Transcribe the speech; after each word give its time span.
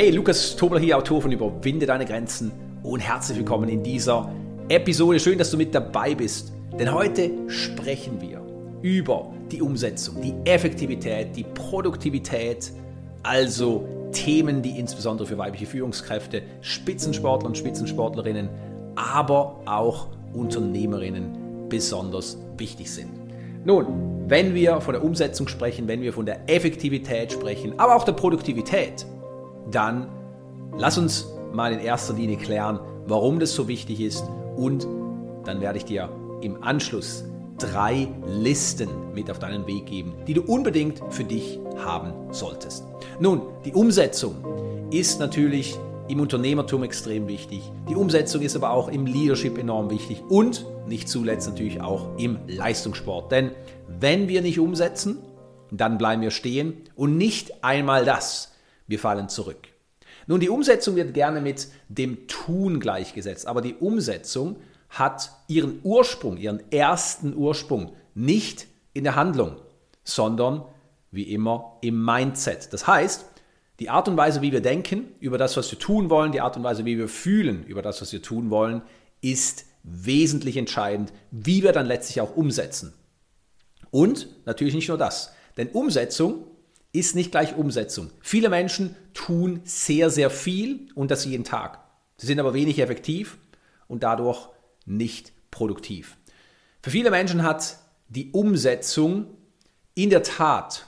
Hey, 0.00 0.08
Lukas 0.08 0.56
Tobler 0.56 0.80
hier, 0.80 0.96
Autor 0.96 1.20
von 1.20 1.30
Überwinde 1.30 1.84
deine 1.84 2.06
Grenzen 2.06 2.52
und 2.82 3.00
herzlich 3.00 3.36
willkommen 3.36 3.68
in 3.68 3.82
dieser 3.82 4.32
Episode. 4.70 5.20
Schön, 5.20 5.36
dass 5.36 5.50
du 5.50 5.58
mit 5.58 5.74
dabei 5.74 6.14
bist, 6.14 6.54
denn 6.78 6.90
heute 6.90 7.30
sprechen 7.48 8.18
wir 8.18 8.40
über 8.80 9.30
die 9.52 9.60
Umsetzung, 9.60 10.22
die 10.22 10.32
Effektivität, 10.46 11.36
die 11.36 11.44
Produktivität, 11.44 12.72
also 13.22 13.86
Themen, 14.12 14.62
die 14.62 14.78
insbesondere 14.78 15.28
für 15.28 15.36
weibliche 15.36 15.66
Führungskräfte, 15.66 16.44
Spitzensportler 16.62 17.48
und 17.48 17.58
Spitzensportlerinnen, 17.58 18.48
aber 18.96 19.60
auch 19.66 20.08
Unternehmerinnen 20.32 21.68
besonders 21.68 22.38
wichtig 22.56 22.90
sind. 22.90 23.10
Nun, 23.66 24.24
wenn 24.28 24.54
wir 24.54 24.80
von 24.80 24.94
der 24.94 25.04
Umsetzung 25.04 25.46
sprechen, 25.46 25.88
wenn 25.88 26.00
wir 26.00 26.14
von 26.14 26.24
der 26.24 26.48
Effektivität 26.48 27.32
sprechen, 27.32 27.78
aber 27.78 27.96
auch 27.96 28.04
der 28.04 28.12
Produktivität, 28.12 29.04
dann 29.70 30.08
lass 30.76 30.98
uns 30.98 31.28
mal 31.52 31.72
in 31.72 31.80
erster 31.80 32.14
Linie 32.14 32.36
klären, 32.36 32.80
warum 33.06 33.40
das 33.40 33.54
so 33.54 33.68
wichtig 33.68 34.00
ist 34.00 34.24
und 34.56 34.86
dann 35.44 35.60
werde 35.60 35.78
ich 35.78 35.84
dir 35.84 36.08
im 36.42 36.62
Anschluss 36.62 37.24
drei 37.58 38.08
Listen 38.26 38.88
mit 39.14 39.30
auf 39.30 39.38
deinen 39.38 39.66
Weg 39.66 39.86
geben, 39.86 40.14
die 40.26 40.34
du 40.34 40.42
unbedingt 40.42 41.00
für 41.10 41.24
dich 41.24 41.58
haben 41.84 42.12
solltest. 42.32 42.84
Nun, 43.18 43.42
die 43.64 43.72
Umsetzung 43.72 44.36
ist 44.90 45.20
natürlich 45.20 45.78
im 46.08 46.20
Unternehmertum 46.20 46.82
extrem 46.82 47.28
wichtig. 47.28 47.62
Die 47.88 47.94
Umsetzung 47.94 48.42
ist 48.42 48.56
aber 48.56 48.70
auch 48.70 48.88
im 48.88 49.06
Leadership 49.06 49.58
enorm 49.58 49.90
wichtig 49.90 50.22
und 50.28 50.66
nicht 50.86 51.08
zuletzt 51.08 51.48
natürlich 51.48 51.80
auch 51.80 52.16
im 52.16 52.38
Leistungssport. 52.48 53.30
Denn 53.30 53.52
wenn 53.86 54.26
wir 54.26 54.42
nicht 54.42 54.58
umsetzen, 54.58 55.18
dann 55.70 55.98
bleiben 55.98 56.22
wir 56.22 56.32
stehen 56.32 56.82
und 56.96 57.16
nicht 57.16 57.62
einmal 57.62 58.04
das 58.04 58.52
wir 58.90 58.98
fallen 58.98 59.28
zurück. 59.28 59.68
Nun, 60.26 60.40
die 60.40 60.48
Umsetzung 60.48 60.96
wird 60.96 61.14
gerne 61.14 61.40
mit 61.40 61.68
dem 61.88 62.26
Tun 62.26 62.80
gleichgesetzt, 62.80 63.46
aber 63.46 63.62
die 63.62 63.74
Umsetzung 63.74 64.56
hat 64.90 65.30
ihren 65.48 65.80
Ursprung, 65.84 66.36
ihren 66.36 66.60
ersten 66.72 67.34
Ursprung 67.34 67.92
nicht 68.14 68.66
in 68.92 69.04
der 69.04 69.14
Handlung, 69.14 69.56
sondern 70.02 70.64
wie 71.12 71.32
immer 71.32 71.78
im 71.80 72.04
Mindset. 72.04 72.72
Das 72.72 72.86
heißt, 72.86 73.24
die 73.78 73.88
Art 73.88 74.08
und 74.08 74.16
Weise, 74.16 74.42
wie 74.42 74.52
wir 74.52 74.60
denken 74.60 75.08
über 75.20 75.38
das, 75.38 75.56
was 75.56 75.70
wir 75.70 75.78
tun 75.78 76.10
wollen, 76.10 76.32
die 76.32 76.40
Art 76.40 76.56
und 76.56 76.64
Weise, 76.64 76.84
wie 76.84 76.98
wir 76.98 77.08
fühlen 77.08 77.64
über 77.64 77.82
das, 77.82 78.02
was 78.02 78.12
wir 78.12 78.20
tun 78.20 78.50
wollen, 78.50 78.82
ist 79.20 79.64
wesentlich 79.84 80.56
entscheidend, 80.56 81.12
wie 81.30 81.62
wir 81.62 81.72
dann 81.72 81.86
letztlich 81.86 82.20
auch 82.20 82.36
umsetzen. 82.36 82.92
Und 83.90 84.28
natürlich 84.44 84.74
nicht 84.74 84.88
nur 84.88 84.98
das, 84.98 85.32
denn 85.56 85.68
Umsetzung 85.68 86.44
ist 86.92 87.14
nicht 87.14 87.30
gleich 87.30 87.56
Umsetzung. 87.56 88.10
Viele 88.20 88.48
Menschen 88.48 88.96
tun 89.14 89.60
sehr, 89.64 90.10
sehr 90.10 90.30
viel 90.30 90.88
und 90.94 91.10
das 91.10 91.24
jeden 91.24 91.44
Tag. 91.44 91.78
Sie 92.16 92.26
sind 92.26 92.40
aber 92.40 92.54
wenig 92.54 92.78
effektiv 92.78 93.38
und 93.86 94.02
dadurch 94.02 94.48
nicht 94.86 95.32
produktiv. 95.50 96.16
Für 96.82 96.90
viele 96.90 97.10
Menschen 97.10 97.42
hat 97.42 97.78
die 98.08 98.30
Umsetzung 98.32 99.26
in 99.94 100.10
der 100.10 100.22
Tat 100.22 100.86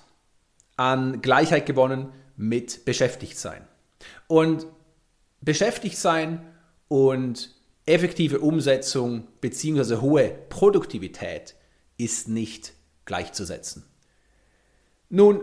an 0.77 1.23
Gleichheit 1.23 1.67
gewonnen 1.67 2.09
mit 2.37 2.85
beschäftigt 2.85 3.39
sein. 3.39 3.67
Und 4.27 4.67
beschäftigt 5.41 5.99
sein 5.99 6.47
und 6.89 7.55
effektive 7.87 8.41
Umsetzung 8.41 9.29
bzw. 9.41 9.97
hohe 9.97 10.29
Produktivität 10.49 11.55
ist 11.97 12.29
nicht 12.29 12.73
gleichzusetzen. 13.05 13.85
Nun, 15.09 15.43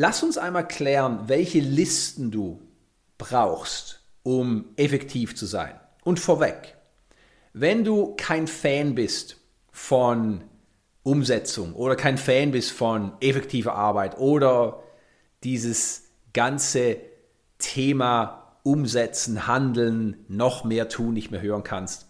Lass 0.00 0.22
uns 0.22 0.38
einmal 0.38 0.68
klären, 0.68 1.24
welche 1.26 1.58
Listen 1.58 2.30
du 2.30 2.62
brauchst, 3.18 4.00
um 4.22 4.66
effektiv 4.76 5.34
zu 5.34 5.44
sein. 5.44 5.74
Und 6.04 6.20
vorweg, 6.20 6.76
wenn 7.52 7.82
du 7.82 8.14
kein 8.14 8.46
Fan 8.46 8.94
bist 8.94 9.38
von 9.72 10.44
Umsetzung 11.02 11.74
oder 11.74 11.96
kein 11.96 12.16
Fan 12.16 12.52
bist 12.52 12.70
von 12.70 13.10
effektiver 13.20 13.74
Arbeit 13.74 14.18
oder 14.18 14.84
dieses 15.42 16.04
ganze 16.32 16.98
Thema 17.58 18.56
Umsetzen, 18.62 19.48
Handeln, 19.48 20.24
noch 20.28 20.62
mehr 20.62 20.88
tun, 20.88 21.14
nicht 21.14 21.32
mehr 21.32 21.42
hören 21.42 21.64
kannst, 21.64 22.06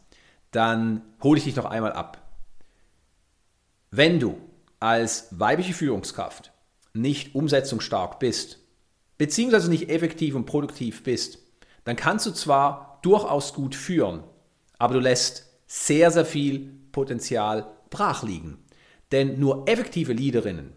dann 0.50 1.00
hole 1.22 1.38
ich 1.38 1.44
dich 1.44 1.56
noch 1.56 1.65
einmal 1.65 1.94
ab. 1.94 2.20
Wenn 3.91 4.20
du 4.20 4.37
als 4.78 5.28
weibliche 5.31 5.72
Führungskraft 5.72 6.53
nicht 7.00 7.34
umsetzungsstark 7.34 8.19
bist, 8.19 8.59
beziehungsweise 9.16 9.70
nicht 9.70 9.91
effektiv 9.91 10.34
und 10.34 10.47
produktiv 10.47 11.03
bist, 11.03 11.38
dann 11.84 11.97
kannst 11.97 12.26
du 12.26 12.31
zwar 12.32 12.98
durchaus 13.03 13.54
gut 13.54 13.75
führen, 13.75 14.22
aber 14.78 14.94
du 14.94 15.00
lässt 15.00 15.47
sehr, 15.66 16.10
sehr 16.10 16.25
viel 16.25 16.72
Potenzial 16.92 17.66
brach 17.91 18.22
liegen. 18.22 18.58
Denn 19.12 19.41
nur 19.41 19.69
effektive 19.69 20.12
Leaderinnen, 20.12 20.72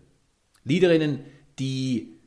Leaderinnen, 0.63 1.25
die 1.59 2.19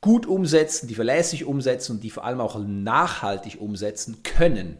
gut 0.00 0.26
umsetzen, 0.26 0.88
die 0.88 0.94
verlässlich 0.94 1.44
umsetzen 1.44 1.92
und 1.92 2.04
die 2.04 2.10
vor 2.10 2.24
allem 2.24 2.40
auch 2.40 2.58
nachhaltig 2.58 3.60
umsetzen, 3.60 4.22
können 4.22 4.76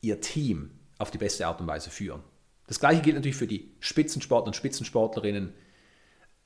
ihr 0.00 0.20
Team 0.20 0.70
auf 0.98 1.10
die 1.10 1.18
beste 1.18 1.46
Art 1.46 1.60
und 1.60 1.66
Weise 1.66 1.90
führen. 1.90 2.22
Das 2.66 2.80
gleiche 2.80 3.02
gilt 3.02 3.16
natürlich 3.16 3.36
für 3.36 3.46
die 3.46 3.72
Spitzensportler 3.80 4.48
und 4.48 4.56
Spitzensportlerinnen, 4.56 5.52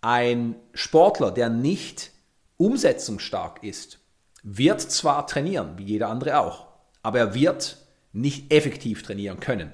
ein 0.01 0.57
Sportler, 0.75 1.31
der 1.31 1.49
nicht 1.49 2.11
umsetzungsstark 2.57 3.63
ist, 3.63 3.99
wird 4.43 4.81
zwar 4.81 5.27
trainieren, 5.27 5.75
wie 5.77 5.85
jeder 5.85 6.09
andere 6.09 6.39
auch, 6.39 6.67
aber 7.03 7.19
er 7.19 7.35
wird 7.35 7.79
nicht 8.13 8.53
effektiv 8.53 9.03
trainieren 9.03 9.41
können. 9.41 9.73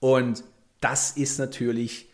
Und 0.00 0.44
das 0.80 1.12
ist 1.12 1.38
natürlich 1.38 2.08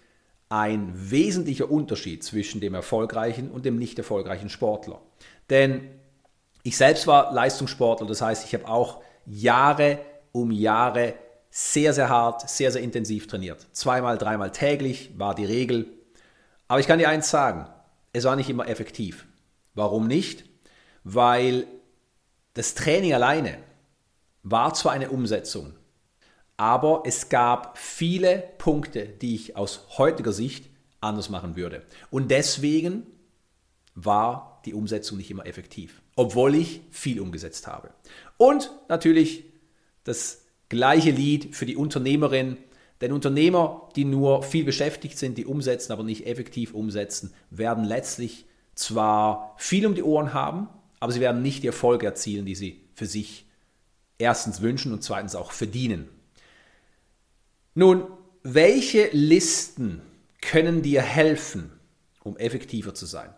ein 0.48 0.92
wesentlicher 0.94 1.70
Unterschied 1.70 2.24
zwischen 2.24 2.60
dem 2.60 2.74
erfolgreichen 2.74 3.50
und 3.50 3.64
dem 3.64 3.78
nicht 3.78 3.98
erfolgreichen 3.98 4.48
Sportler. 4.48 5.00
Denn 5.48 5.88
ich 6.62 6.76
selbst 6.76 7.06
war 7.06 7.32
Leistungssportler, 7.32 8.06
das 8.06 8.20
heißt, 8.20 8.44
ich 8.44 8.54
habe 8.54 8.68
auch 8.68 9.02
Jahre 9.26 10.00
um 10.32 10.50
Jahre 10.50 11.14
sehr, 11.50 11.92
sehr 11.92 12.08
hart, 12.08 12.48
sehr, 12.48 12.70
sehr 12.70 12.82
intensiv 12.82 13.26
trainiert. 13.26 13.66
Zweimal, 13.72 14.18
dreimal 14.18 14.52
täglich 14.52 15.10
war 15.16 15.34
die 15.34 15.44
Regel. 15.44 15.86
Aber 16.70 16.78
ich 16.78 16.86
kann 16.86 17.00
dir 17.00 17.08
eins 17.08 17.28
sagen, 17.28 17.66
es 18.12 18.22
war 18.22 18.36
nicht 18.36 18.48
immer 18.48 18.68
effektiv. 18.68 19.26
Warum 19.74 20.06
nicht? 20.06 20.44
Weil 21.02 21.66
das 22.54 22.76
Training 22.76 23.12
alleine 23.12 23.58
war 24.44 24.72
zwar 24.74 24.92
eine 24.92 25.10
Umsetzung, 25.10 25.74
aber 26.56 27.02
es 27.06 27.28
gab 27.28 27.76
viele 27.76 28.44
Punkte, 28.58 29.08
die 29.08 29.34
ich 29.34 29.56
aus 29.56 29.98
heutiger 29.98 30.32
Sicht 30.32 30.70
anders 31.00 31.28
machen 31.28 31.56
würde. 31.56 31.82
Und 32.08 32.30
deswegen 32.30 33.04
war 33.96 34.62
die 34.64 34.74
Umsetzung 34.74 35.18
nicht 35.18 35.32
immer 35.32 35.46
effektiv, 35.46 36.00
obwohl 36.14 36.54
ich 36.54 36.82
viel 36.92 37.20
umgesetzt 37.20 37.66
habe. 37.66 37.90
Und 38.36 38.70
natürlich 38.88 39.42
das 40.04 40.44
gleiche 40.68 41.10
Lied 41.10 41.56
für 41.56 41.66
die 41.66 41.76
Unternehmerin, 41.76 42.58
denn 43.00 43.12
Unternehmer, 43.12 43.88
die 43.96 44.04
nur 44.04 44.42
viel 44.42 44.64
beschäftigt 44.64 45.18
sind, 45.18 45.38
die 45.38 45.46
umsetzen, 45.46 45.92
aber 45.92 46.02
nicht 46.02 46.26
effektiv 46.26 46.74
umsetzen, 46.74 47.32
werden 47.50 47.84
letztlich 47.84 48.46
zwar 48.74 49.54
viel 49.56 49.86
um 49.86 49.94
die 49.94 50.02
Ohren 50.02 50.34
haben, 50.34 50.68
aber 51.00 51.12
sie 51.12 51.20
werden 51.20 51.42
nicht 51.42 51.62
die 51.62 51.68
Erfolge 51.68 52.06
erzielen, 52.06 52.44
die 52.44 52.54
sie 52.54 52.82
für 52.94 53.06
sich 53.06 53.46
erstens 54.18 54.60
wünschen 54.60 54.92
und 54.92 55.02
zweitens 55.02 55.34
auch 55.34 55.52
verdienen. 55.52 56.08
Nun, 57.74 58.04
welche 58.42 59.08
Listen 59.12 60.02
können 60.42 60.82
dir 60.82 61.00
helfen, 61.00 61.72
um 62.22 62.36
effektiver 62.36 62.94
zu 62.94 63.06
sein? 63.06 63.34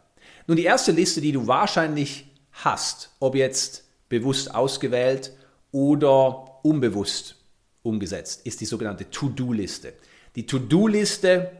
Nun, 0.48 0.56
die 0.56 0.64
erste 0.64 0.90
Liste, 0.90 1.20
die 1.20 1.32
du 1.32 1.46
wahrscheinlich 1.46 2.26
hast, 2.52 3.10
ob 3.20 3.36
jetzt 3.36 3.84
bewusst 4.08 4.54
ausgewählt 4.54 5.32
oder 5.70 6.64
unbewusst 6.64 7.41
umgesetzt, 7.82 8.46
ist 8.46 8.60
die 8.60 8.66
sogenannte 8.66 9.10
To-Do-Liste. 9.10 9.94
Die 10.36 10.46
To-Do-Liste 10.46 11.50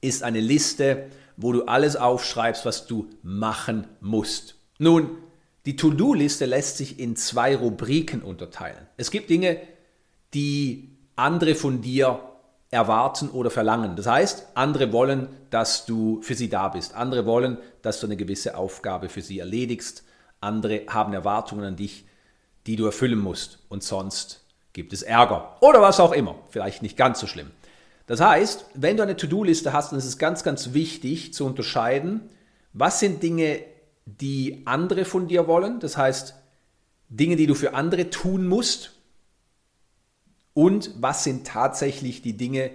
ist 0.00 0.22
eine 0.22 0.40
Liste, 0.40 1.06
wo 1.36 1.52
du 1.52 1.64
alles 1.64 1.96
aufschreibst, 1.96 2.64
was 2.64 2.86
du 2.86 3.08
machen 3.22 3.86
musst. 4.00 4.56
Nun, 4.78 5.18
die 5.66 5.76
To-Do-Liste 5.76 6.46
lässt 6.46 6.76
sich 6.76 6.98
in 6.98 7.16
zwei 7.16 7.56
Rubriken 7.56 8.22
unterteilen. 8.22 8.86
Es 8.96 9.10
gibt 9.10 9.30
Dinge, 9.30 9.60
die 10.34 10.96
andere 11.14 11.54
von 11.54 11.82
dir 11.82 12.20
erwarten 12.70 13.28
oder 13.28 13.50
verlangen. 13.50 13.96
Das 13.96 14.06
heißt, 14.06 14.46
andere 14.54 14.92
wollen, 14.92 15.28
dass 15.50 15.84
du 15.84 16.22
für 16.22 16.34
sie 16.34 16.48
da 16.48 16.68
bist. 16.68 16.94
Andere 16.94 17.26
wollen, 17.26 17.58
dass 17.82 18.00
du 18.00 18.06
eine 18.06 18.16
gewisse 18.16 18.56
Aufgabe 18.56 19.08
für 19.08 19.20
sie 19.20 19.38
erledigst. 19.38 20.04
Andere 20.40 20.82
haben 20.88 21.12
Erwartungen 21.12 21.64
an 21.64 21.76
dich, 21.76 22.06
die 22.66 22.76
du 22.76 22.86
erfüllen 22.86 23.18
musst. 23.18 23.58
Und 23.68 23.82
sonst 23.82 24.41
gibt 24.72 24.92
es 24.92 25.02
Ärger 25.02 25.56
oder 25.60 25.80
was 25.80 26.00
auch 26.00 26.12
immer. 26.12 26.36
Vielleicht 26.48 26.82
nicht 26.82 26.96
ganz 26.96 27.20
so 27.20 27.26
schlimm. 27.26 27.50
Das 28.06 28.20
heißt, 28.20 28.66
wenn 28.74 28.96
du 28.96 29.02
eine 29.02 29.16
To-Do-Liste 29.16 29.72
hast, 29.72 29.92
dann 29.92 29.98
ist 29.98 30.06
es 30.06 30.18
ganz, 30.18 30.42
ganz 30.42 30.72
wichtig 30.72 31.32
zu 31.32 31.46
unterscheiden, 31.46 32.28
was 32.72 33.00
sind 33.00 33.22
Dinge, 33.22 33.64
die 34.06 34.62
andere 34.66 35.04
von 35.04 35.28
dir 35.28 35.46
wollen. 35.46 35.78
Das 35.80 35.96
heißt, 35.96 36.34
Dinge, 37.08 37.36
die 37.36 37.46
du 37.46 37.54
für 37.54 37.74
andere 37.74 38.08
tun 38.10 38.46
musst? 38.46 38.92
Und 40.54 40.90
was 40.98 41.24
sind 41.24 41.46
tatsächlich 41.46 42.22
die 42.22 42.36
Dinge, 42.36 42.70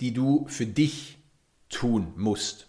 die 0.00 0.12
du 0.12 0.46
für 0.48 0.66
dich 0.66 1.18
tun 1.68 2.12
musst? 2.16 2.68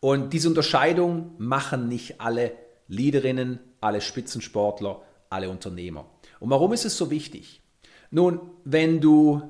Und 0.00 0.32
diese 0.32 0.48
Unterscheidung 0.48 1.32
machen 1.38 1.88
nicht 1.88 2.20
alle 2.20 2.52
Leaderinnen, 2.88 3.60
alle 3.80 4.00
Spitzensportler, 4.00 5.02
alle 5.30 5.50
Unternehmer. 5.50 6.06
Und 6.38 6.50
warum 6.50 6.72
ist 6.72 6.84
es 6.84 6.96
so 6.96 7.10
wichtig? 7.10 7.62
Nun, 8.10 8.40
wenn 8.64 9.00
du 9.00 9.42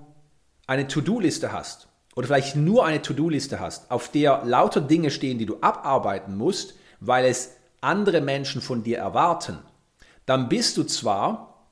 eine 0.67 0.89
To-Do-Liste 0.89 1.53
hast 1.53 1.89
oder 2.15 2.27
vielleicht 2.27 2.57
nur 2.57 2.85
eine 2.85 3.03
To-Do-Liste 3.03 3.61
hast, 3.61 3.91
auf 3.91 4.11
der 4.11 4.45
lauter 4.45 4.81
Dinge 4.81 5.11
stehen, 5.11 5.39
die 5.39 5.47
du 5.47 5.59
abarbeiten 5.61 6.37
musst, 6.37 6.75
weil 7.01 7.25
es 7.27 7.57
andere 7.81 8.21
Menschen 8.21 8.61
von 8.63 8.83
dir 8.83 8.99
erwarten, 8.99 9.59
dann 10.25 10.49
bist 10.49 10.77
du 10.77 10.85
zwar 10.85 11.69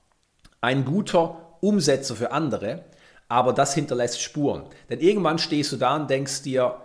ein 0.60 0.84
guter 0.84 1.56
Umsetzer 1.60 2.14
für 2.14 2.30
andere, 2.32 2.84
aber 3.28 3.52
das 3.52 3.74
hinterlässt 3.74 4.20
Spuren. 4.20 4.64
Denn 4.90 5.00
irgendwann 5.00 5.38
stehst 5.38 5.72
du 5.72 5.76
da 5.76 5.96
und 5.96 6.08
denkst 6.08 6.42
dir, 6.42 6.80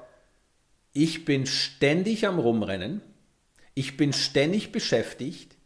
ich 0.94 1.26
bin 1.26 1.46
ständig 1.46 2.26
am 2.26 2.40
Rumrennen, 2.40 3.02
ich 3.76 3.98
bin 3.98 4.14
ständig 4.14 4.72
beschäftigt, 4.72 5.58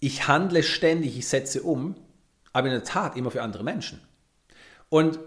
ich 0.00 0.28
handle 0.28 0.62
ständig, 0.62 1.18
ich 1.18 1.28
setze 1.28 1.62
um, 1.62 1.96
aber 2.58 2.68
in 2.68 2.74
der 2.74 2.84
Tat 2.84 3.16
immer 3.16 3.30
für 3.30 3.42
andere 3.42 3.62
Menschen. 3.64 4.00
Und 4.88 5.18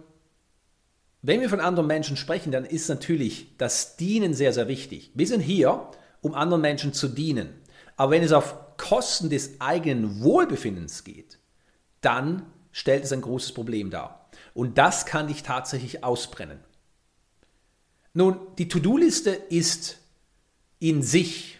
wenn 1.21 1.39
wir 1.39 1.49
von 1.49 1.59
anderen 1.59 1.87
Menschen 1.87 2.17
sprechen, 2.17 2.51
dann 2.51 2.65
ist 2.65 2.89
natürlich 2.89 3.55
das 3.57 3.95
Dienen 3.95 4.33
sehr, 4.33 4.53
sehr 4.53 4.67
wichtig. 4.67 5.11
Wir 5.13 5.27
sind 5.27 5.39
hier, 5.39 5.89
um 6.21 6.33
anderen 6.33 6.61
Menschen 6.61 6.93
zu 6.93 7.07
dienen. 7.07 7.49
Aber 7.95 8.11
wenn 8.11 8.23
es 8.23 8.31
auf 8.31 8.77
Kosten 8.77 9.29
des 9.29 9.61
eigenen 9.61 10.21
Wohlbefindens 10.21 11.03
geht, 11.03 11.39
dann 12.01 12.45
stellt 12.71 13.03
es 13.03 13.13
ein 13.13 13.21
großes 13.21 13.53
Problem 13.53 13.91
dar. 13.91 14.29
Und 14.53 14.77
das 14.77 15.05
kann 15.05 15.27
dich 15.27 15.43
tatsächlich 15.43 16.03
ausbrennen. 16.03 16.59
Nun, 18.13 18.39
die 18.57 18.67
To-Do-Liste 18.67 19.29
ist 19.29 19.99
in 20.79 21.03
sich 21.03 21.59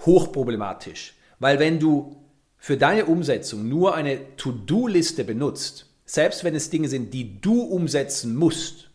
hochproblematisch, 0.00 1.14
weil 1.38 1.58
wenn 1.58 1.80
du 1.80 2.23
für 2.64 2.78
deine 2.78 3.04
Umsetzung 3.04 3.68
nur 3.68 3.94
eine 3.94 4.38
To-Do-Liste 4.38 5.24
benutzt, 5.24 5.84
selbst 6.06 6.44
wenn 6.44 6.54
es 6.54 6.70
Dinge 6.70 6.88
sind, 6.88 7.12
die 7.12 7.38
du 7.42 7.60
umsetzen 7.60 8.34
musst 8.34 8.88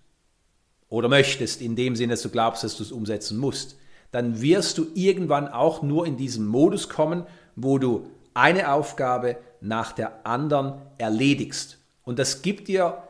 oder 0.87 1.07
möchtest, 1.07 1.61
in 1.61 1.75
dem 1.75 1.95
Sinne, 1.95 2.13
dass 2.13 2.23
du 2.23 2.29
glaubst, 2.29 2.63
dass 2.63 2.77
du 2.77 2.81
es 2.81 2.91
umsetzen 2.91 3.37
musst, 3.37 3.77
dann 4.09 4.41
wirst 4.41 4.79
du 4.79 4.87
irgendwann 4.95 5.47
auch 5.47 5.83
nur 5.83 6.07
in 6.07 6.17
diesen 6.17 6.47
Modus 6.47 6.89
kommen, 6.89 7.27
wo 7.55 7.77
du 7.77 8.09
eine 8.33 8.73
Aufgabe 8.73 9.37
nach 9.61 9.91
der 9.91 10.25
anderen 10.25 10.81
erledigst. 10.97 11.77
Und 12.03 12.17
das 12.17 12.41
gibt 12.41 12.69
dir 12.69 13.03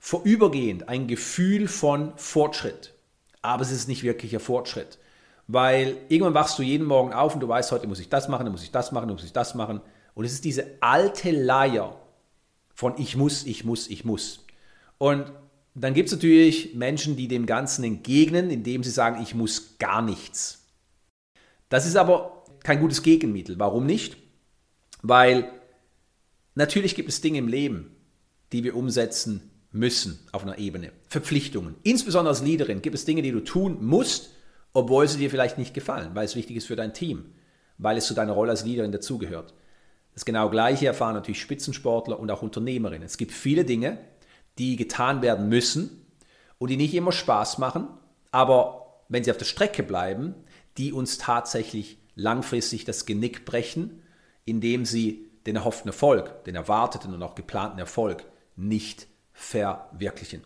vorübergehend 0.00 0.88
ein 0.88 1.06
Gefühl 1.06 1.68
von 1.68 2.12
Fortschritt. 2.16 2.92
Aber 3.40 3.62
es 3.62 3.70
ist 3.70 3.86
nicht 3.86 4.02
wirklicher 4.02 4.40
Fortschritt. 4.40 4.98
Weil 5.46 5.96
irgendwann 6.08 6.34
wachst 6.34 6.58
du 6.58 6.64
jeden 6.64 6.88
Morgen 6.88 7.12
auf 7.12 7.34
und 7.34 7.40
du 7.40 7.46
weißt, 7.46 7.70
heute 7.70 7.86
muss 7.86 8.00
ich 8.00 8.08
das 8.08 8.26
machen, 8.26 8.46
dann 8.46 8.52
muss 8.52 8.64
ich 8.64 8.72
das 8.72 8.90
machen, 8.90 9.06
dann 9.06 9.14
muss 9.14 9.24
ich 9.24 9.32
das 9.32 9.54
machen. 9.54 9.80
Und 10.14 10.24
es 10.24 10.32
ist 10.32 10.44
diese 10.44 10.66
alte 10.80 11.30
Leier 11.30 11.98
von 12.74 12.94
ich 12.98 13.16
muss, 13.16 13.46
ich 13.46 13.64
muss, 13.64 13.88
ich 13.88 14.04
muss. 14.04 14.44
Und 14.98 15.32
dann 15.74 15.94
gibt 15.94 16.08
es 16.08 16.14
natürlich 16.14 16.74
Menschen, 16.74 17.16
die 17.16 17.28
dem 17.28 17.46
Ganzen 17.46 17.84
entgegnen, 17.84 18.50
indem 18.50 18.82
sie 18.82 18.90
sagen, 18.90 19.22
ich 19.22 19.34
muss 19.34 19.78
gar 19.78 20.02
nichts. 20.02 20.66
Das 21.68 21.86
ist 21.86 21.96
aber 21.96 22.44
kein 22.62 22.80
gutes 22.80 23.02
Gegenmittel. 23.02 23.58
Warum 23.58 23.86
nicht? 23.86 24.16
Weil 25.02 25.50
natürlich 26.54 26.94
gibt 26.94 27.08
es 27.08 27.20
Dinge 27.20 27.38
im 27.38 27.48
Leben, 27.48 27.96
die 28.52 28.64
wir 28.64 28.76
umsetzen 28.76 29.50
müssen 29.72 30.18
auf 30.32 30.42
einer 30.42 30.58
Ebene. 30.58 30.92
Verpflichtungen. 31.08 31.74
Insbesondere 31.82 32.30
als 32.30 32.42
Leaderin 32.42 32.82
gibt 32.82 32.94
es 32.94 33.06
Dinge, 33.06 33.22
die 33.22 33.32
du 33.32 33.40
tun 33.40 33.78
musst, 33.84 34.34
obwohl 34.74 35.08
sie 35.08 35.18
dir 35.18 35.30
vielleicht 35.30 35.56
nicht 35.56 35.72
gefallen, 35.74 36.10
weil 36.14 36.26
es 36.26 36.36
wichtig 36.36 36.56
ist 36.56 36.66
für 36.66 36.76
dein 36.76 36.92
Team, 36.92 37.32
weil 37.78 37.96
es 37.96 38.06
zu 38.06 38.14
deiner 38.14 38.32
Rolle 38.32 38.50
als 38.50 38.64
Leaderin 38.64 38.92
dazugehört. 38.92 39.54
Das 40.14 40.24
genau 40.24 40.50
gleiche 40.50 40.86
erfahren 40.86 41.14
natürlich 41.14 41.40
Spitzensportler 41.40 42.18
und 42.18 42.30
auch 42.30 42.42
Unternehmerinnen. 42.42 43.06
Es 43.06 43.16
gibt 43.16 43.32
viele 43.32 43.64
Dinge, 43.64 43.98
die 44.58 44.76
getan 44.76 45.22
werden 45.22 45.48
müssen 45.48 46.06
und 46.58 46.68
die 46.68 46.76
nicht 46.76 46.94
immer 46.94 47.12
Spaß 47.12 47.58
machen, 47.58 47.88
aber 48.30 49.02
wenn 49.08 49.24
sie 49.24 49.30
auf 49.30 49.38
der 49.38 49.44
Strecke 49.46 49.82
bleiben, 49.82 50.34
die 50.76 50.92
uns 50.92 51.18
tatsächlich 51.18 51.98
langfristig 52.14 52.84
das 52.84 53.06
Genick 53.06 53.44
brechen, 53.44 54.02
indem 54.44 54.84
sie 54.84 55.30
den 55.46 55.56
erhofften 55.56 55.88
Erfolg, 55.88 56.44
den 56.44 56.54
erwarteten 56.54 57.14
und 57.14 57.22
auch 57.22 57.34
geplanten 57.34 57.78
Erfolg 57.78 58.24
nicht 58.56 59.06
verwirklichen. 59.32 60.44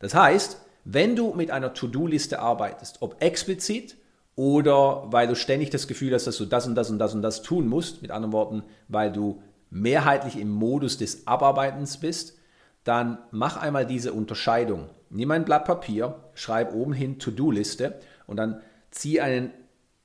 Das 0.00 0.14
heißt, 0.14 0.60
wenn 0.84 1.16
du 1.16 1.32
mit 1.34 1.50
einer 1.50 1.72
To-Do-Liste 1.72 2.40
arbeitest, 2.40 3.00
ob 3.00 3.22
explizit 3.22 3.96
oder 4.36 5.04
weil 5.12 5.28
du 5.28 5.36
ständig 5.36 5.70
das 5.70 5.86
Gefühl 5.86 6.12
hast, 6.14 6.26
dass 6.26 6.38
du 6.38 6.44
das 6.44 6.66
und 6.66 6.74
das 6.74 6.90
und 6.90 6.98
das 6.98 7.14
und 7.14 7.22
das 7.22 7.42
tun 7.42 7.68
musst, 7.68 8.02
mit 8.02 8.10
anderen 8.10 8.32
Worten, 8.32 8.62
weil 8.88 9.12
du 9.12 9.42
mehrheitlich 9.70 10.38
im 10.38 10.50
Modus 10.50 10.98
des 10.98 11.26
Abarbeitens 11.26 11.98
bist, 11.98 12.38
dann 12.84 13.18
mach 13.30 13.56
einmal 13.56 13.86
diese 13.86 14.12
Unterscheidung. 14.12 14.88
Nimm 15.10 15.30
ein 15.30 15.44
Blatt 15.44 15.64
Papier, 15.64 16.16
schreib 16.34 16.74
oben 16.74 16.92
hin 16.92 17.18
To-Do-Liste 17.18 17.98
und 18.26 18.36
dann 18.36 18.60
zieh 18.90 19.20
einen 19.20 19.52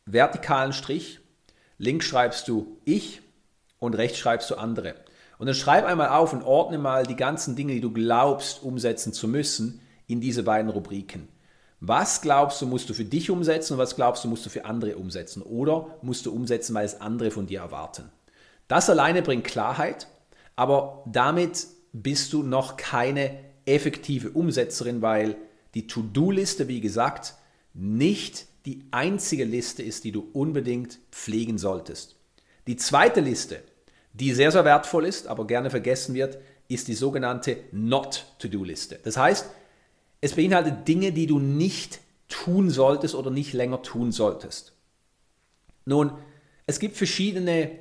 vertikalen 0.05 0.73
Strich. 0.73 1.19
Links 1.77 2.05
schreibst 2.05 2.47
du 2.47 2.77
ich 2.85 3.21
und 3.79 3.95
rechts 3.95 4.17
schreibst 4.17 4.49
du 4.49 4.55
andere. 4.55 4.95
Und 5.37 5.47
dann 5.47 5.55
schreib 5.55 5.85
einmal 5.85 6.09
auf 6.09 6.33
und 6.33 6.43
ordne 6.43 6.77
mal 6.77 7.05
die 7.05 7.15
ganzen 7.15 7.55
Dinge, 7.55 7.73
die 7.73 7.81
du 7.81 7.91
glaubst 7.91 8.61
umsetzen 8.61 9.13
zu 9.13 9.27
müssen, 9.27 9.81
in 10.05 10.21
diese 10.21 10.43
beiden 10.43 10.69
Rubriken. 10.69 11.29
Was 11.81 12.21
glaubst 12.21 12.61
du, 12.61 12.65
musst 12.65 12.89
du 12.89 12.93
für 12.93 13.05
dich 13.05 13.29
umsetzen 13.29 13.73
und 13.73 13.79
was 13.79 13.95
glaubst 13.95 14.23
du, 14.23 14.27
musst 14.27 14.45
du 14.45 14.49
für 14.49 14.65
andere 14.65 14.97
umsetzen? 14.97 15.41
Oder 15.41 15.97
musst 16.01 16.25
du 16.25 16.33
umsetzen, 16.33 16.73
weil 16.73 16.85
es 16.85 16.99
andere 16.99 17.31
von 17.31 17.47
dir 17.47 17.59
erwarten? 17.59 18.09
Das 18.67 18.89
alleine 18.89 19.21
bringt 19.21 19.45
Klarheit, 19.45 20.07
aber 20.55 21.03
damit 21.05 21.67
bist 21.93 22.33
du 22.33 22.43
noch 22.43 22.77
keine 22.77 23.39
effektive 23.65 24.31
Umsetzerin, 24.31 25.01
weil 25.01 25.37
die 25.73 25.87
To-Do-Liste, 25.87 26.67
wie 26.67 26.81
gesagt, 26.81 27.35
nicht 27.73 28.47
die 28.65 28.83
einzige 28.91 29.45
Liste 29.45 29.83
ist, 29.83 30.03
die 30.03 30.11
du 30.11 30.29
unbedingt 30.33 30.99
pflegen 31.11 31.57
solltest. 31.57 32.15
Die 32.67 32.75
zweite 32.75 33.21
Liste, 33.21 33.63
die 34.13 34.33
sehr, 34.33 34.51
sehr 34.51 34.65
wertvoll 34.65 35.05
ist, 35.05 35.27
aber 35.27 35.47
gerne 35.47 35.69
vergessen 35.69 36.13
wird, 36.13 36.39
ist 36.67 36.87
die 36.87 36.93
sogenannte 36.93 37.57
Not-To-Do-Liste. 37.71 38.99
Das 39.03 39.17
heißt, 39.17 39.47
es 40.21 40.35
beinhaltet 40.35 40.87
Dinge, 40.87 41.11
die 41.11 41.27
du 41.27 41.39
nicht 41.39 42.01
tun 42.27 42.69
solltest 42.69 43.15
oder 43.15 43.31
nicht 43.31 43.53
länger 43.53 43.81
tun 43.81 44.11
solltest. 44.11 44.73
Nun, 45.85 46.11
es 46.67 46.79
gibt 46.79 46.97
verschiedene 46.97 47.71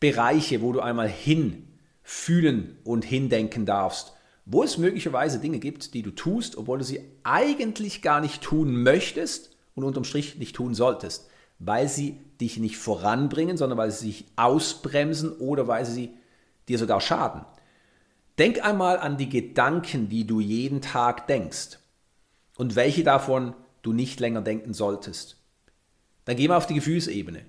Bereiche, 0.00 0.62
wo 0.62 0.72
du 0.72 0.80
einmal 0.80 1.08
hinfühlen 1.08 2.78
und 2.84 3.04
hindenken 3.04 3.66
darfst, 3.66 4.12
wo 4.46 4.62
es 4.62 4.78
möglicherweise 4.78 5.40
Dinge 5.40 5.58
gibt, 5.58 5.92
die 5.92 6.02
du 6.02 6.10
tust, 6.10 6.56
obwohl 6.56 6.78
du 6.78 6.84
sie 6.84 7.00
eigentlich 7.24 8.00
gar 8.00 8.20
nicht 8.20 8.42
tun 8.42 8.82
möchtest 8.82 9.50
und 9.74 9.84
unterm 9.84 10.04
Strich 10.04 10.36
nicht 10.36 10.56
tun 10.56 10.74
solltest, 10.74 11.28
weil 11.58 11.88
sie 11.88 12.18
dich 12.40 12.58
nicht 12.58 12.78
voranbringen, 12.78 13.56
sondern 13.56 13.76
weil 13.76 13.90
sie 13.90 14.06
sich 14.06 14.24
ausbremsen 14.36 15.32
oder 15.32 15.66
weil 15.68 15.84
sie 15.84 16.14
dir 16.68 16.78
sogar 16.78 17.00
schaden. 17.00 17.44
Denk 18.38 18.64
einmal 18.64 18.98
an 18.98 19.18
die 19.18 19.28
Gedanken, 19.28 20.08
die 20.08 20.26
du 20.26 20.40
jeden 20.40 20.80
Tag 20.80 21.26
denkst 21.26 21.78
und 22.58 22.76
welche 22.76 23.04
davon 23.04 23.54
du 23.80 23.94
nicht 23.94 24.20
länger 24.20 24.42
denken 24.42 24.74
solltest. 24.74 25.36
Dann 26.26 26.36
geh 26.36 26.48
mal 26.48 26.58
auf 26.58 26.66
die 26.66 26.74
Gefühlsebene. 26.74 27.46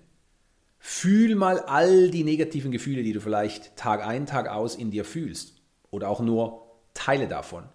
Fühl 0.77 1.35
mal 1.35 1.59
all 1.59 2.09
die 2.09 2.23
negativen 2.23 2.71
Gefühle, 2.71 3.03
die 3.03 3.11
du 3.11 3.19
vielleicht 3.19 3.75
Tag 3.75 4.05
ein, 4.05 4.25
Tag 4.25 4.47
aus 4.47 4.75
in 4.75 4.91
dir 4.91 5.03
fühlst 5.03 5.55
oder 5.91 6.07
auch 6.07 6.21
nur 6.21 6.61
Teile 6.93 7.27
davon. 7.27 7.65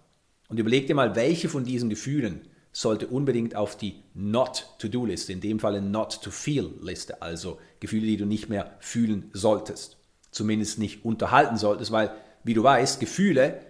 Und 0.48 0.58
überleg 0.58 0.86
dir 0.86 0.94
mal, 0.94 1.16
welche 1.16 1.50
von 1.50 1.64
diesen 1.64 1.90
Gefühlen 1.90 2.48
sollte 2.72 3.08
unbedingt 3.08 3.56
auf 3.56 3.76
die 3.76 4.02
Not-to-Do-Liste, 4.14 5.32
in 5.32 5.40
dem 5.40 5.58
Fall 5.58 5.74
eine 5.74 5.86
Not-to-Feel-Liste, 5.86 7.20
also 7.20 7.58
Gefühle, 7.80 8.06
die 8.06 8.16
du 8.16 8.26
nicht 8.26 8.48
mehr 8.48 8.76
fühlen 8.78 9.30
solltest, 9.32 9.96
zumindest 10.30 10.78
nicht 10.78 11.04
unterhalten 11.04 11.56
solltest, 11.56 11.92
weil, 11.92 12.14
wie 12.44 12.54
du 12.54 12.62
weißt, 12.62 13.00
Gefühle 13.00 13.60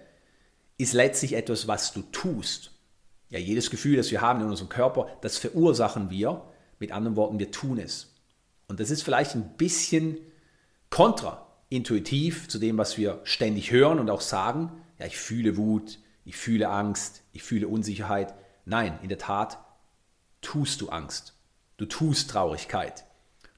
ist 0.78 0.92
letztlich 0.92 1.33
etwas, 1.33 1.66
was 1.66 1.92
du 1.92 2.02
tust. 2.12 2.74
Ja, 3.35 3.41
jedes 3.41 3.69
Gefühl, 3.69 3.97
das 3.97 4.12
wir 4.12 4.21
haben 4.21 4.43
in 4.43 4.49
unserem 4.49 4.69
Körper, 4.69 5.09
das 5.21 5.38
verursachen 5.38 6.09
wir. 6.09 6.45
Mit 6.79 6.93
anderen 6.93 7.17
Worten, 7.17 7.41
wir 7.41 7.50
tun 7.50 7.79
es. 7.79 8.14
Und 8.69 8.79
das 8.79 8.91
ist 8.91 9.03
vielleicht 9.03 9.35
ein 9.35 9.57
bisschen 9.57 10.19
kontraintuitiv 10.88 12.47
zu 12.47 12.61
dem, 12.61 12.79
was 12.79 12.97
wir 12.97 13.21
ständig 13.25 13.73
hören 13.73 13.99
und 13.99 14.09
auch 14.09 14.21
sagen. 14.21 14.71
Ja, 15.00 15.07
ich 15.07 15.17
fühle 15.17 15.57
Wut, 15.57 15.99
ich 16.25 16.37
fühle 16.37 16.69
Angst, 16.69 17.25
ich 17.33 17.43
fühle 17.43 17.67
Unsicherheit. 17.67 18.35
Nein, 18.67 19.00
in 19.03 19.09
der 19.09 19.19
Tat 19.19 19.59
tust 20.41 20.81
du 20.81 20.91
Angst. 20.91 21.35
Du 21.76 21.87
tust 21.87 22.31
Traurigkeit. 22.31 23.05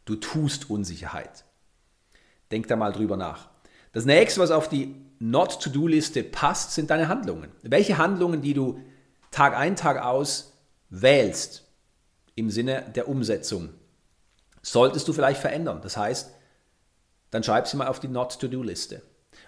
Du 0.06 0.16
tust 0.16 0.70
Unsicherheit. 0.70 1.44
Denk 2.50 2.66
da 2.68 2.76
mal 2.76 2.94
drüber 2.94 3.18
nach. 3.18 3.50
Das 3.92 4.06
nächste, 4.06 4.40
was 4.40 4.50
auf 4.50 4.70
die 4.70 4.94
Not-to-Do-Liste 5.18 6.22
passt, 6.22 6.72
sind 6.72 6.88
deine 6.88 7.08
Handlungen. 7.08 7.50
Welche 7.60 7.98
Handlungen, 7.98 8.40
die 8.40 8.54
du 8.54 8.80
Tag 9.36 9.54
ein, 9.54 9.76
Tag 9.76 10.02
aus 10.02 10.54
wählst 10.88 11.64
im 12.36 12.48
Sinne 12.48 12.90
der 12.94 13.06
Umsetzung, 13.06 13.68
solltest 14.62 15.06
du 15.08 15.12
vielleicht 15.12 15.42
verändern. 15.42 15.80
Das 15.82 15.98
heißt, 15.98 16.30
dann 17.30 17.42
schreib 17.42 17.68
sie 17.68 17.76
mal 17.76 17.88
auf 17.88 18.00
die 18.00 18.08
Not-to-Do-Liste. 18.08 19.02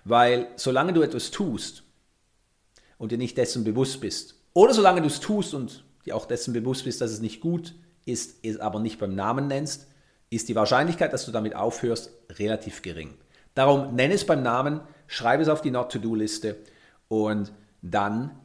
Weil 0.05 0.49
solange 0.57 0.93
du 0.93 1.01
etwas 1.01 1.31
tust 1.31 1.85
und 2.99 3.13
dir 3.13 3.17
nicht 3.17 3.39
dessen 3.39 3.65
bewusst 3.65 4.03
bist, 4.03 4.35
oder 4.53 4.75
solange 4.75 5.01
du 5.01 5.07
es 5.07 5.21
tust 5.21 5.55
und 5.55 5.85
dir 6.05 6.17
auch 6.17 6.27
dessen 6.27 6.53
bewusst 6.53 6.85
bist, 6.85 7.01
dass 7.01 7.11
es 7.11 7.21
nicht 7.21 7.41
gut 7.41 7.75
ist, 8.05 8.45
es 8.45 8.61
aber 8.61 8.81
nicht 8.81 8.99
beim 8.99 9.15
Namen 9.15 9.47
nennst, 9.47 9.87
ist 10.29 10.51
die 10.51 10.55
Wahrscheinlichkeit, 10.55 11.15
dass 11.15 11.25
du 11.25 11.33
damit 11.33 11.57
aufhörst, 11.57 12.11
relativ 12.33 12.83
gering. 12.83 13.15
Darum 13.55 13.95
nenne 13.95 14.13
es 14.13 14.27
beim 14.27 14.43
Namen, 14.43 14.83
schreibe 15.07 15.43
es 15.43 15.49
auf 15.49 15.63
die 15.63 15.71
Not-to-Do-Liste 15.71 16.57
und 17.09 17.55
dann 17.81 18.39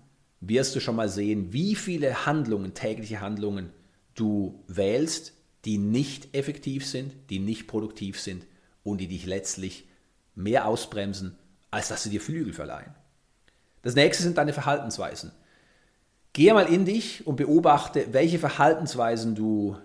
wirst 0.47 0.75
du 0.75 0.79
schon 0.79 0.95
mal 0.95 1.09
sehen, 1.09 1.53
wie 1.53 1.75
viele 1.75 2.25
Handlungen, 2.25 2.73
tägliche 2.73 3.21
Handlungen 3.21 3.71
du 4.15 4.63
wählst, 4.67 5.33
die 5.65 5.77
nicht 5.77 6.35
effektiv 6.35 6.85
sind, 6.85 7.13
die 7.29 7.39
nicht 7.39 7.67
produktiv 7.67 8.19
sind 8.19 8.45
und 8.83 8.99
die 8.99 9.07
dich 9.07 9.25
letztlich 9.25 9.87
mehr 10.35 10.67
ausbremsen, 10.67 11.37
als 11.71 11.87
dass 11.87 12.03
sie 12.03 12.09
dir 12.09 12.21
Flügel 12.21 12.53
verleihen. 12.53 12.93
Das 13.81 13.95
nächste 13.95 14.23
sind 14.23 14.37
deine 14.37 14.53
Verhaltensweisen. 14.53 15.31
Gehe 16.33 16.53
mal 16.53 16.65
in 16.65 16.85
dich 16.85 17.25
und 17.27 17.35
beobachte, 17.35 18.07
welche 18.11 18.39
Verhaltensweisen 18.39 19.35
du 19.35 19.77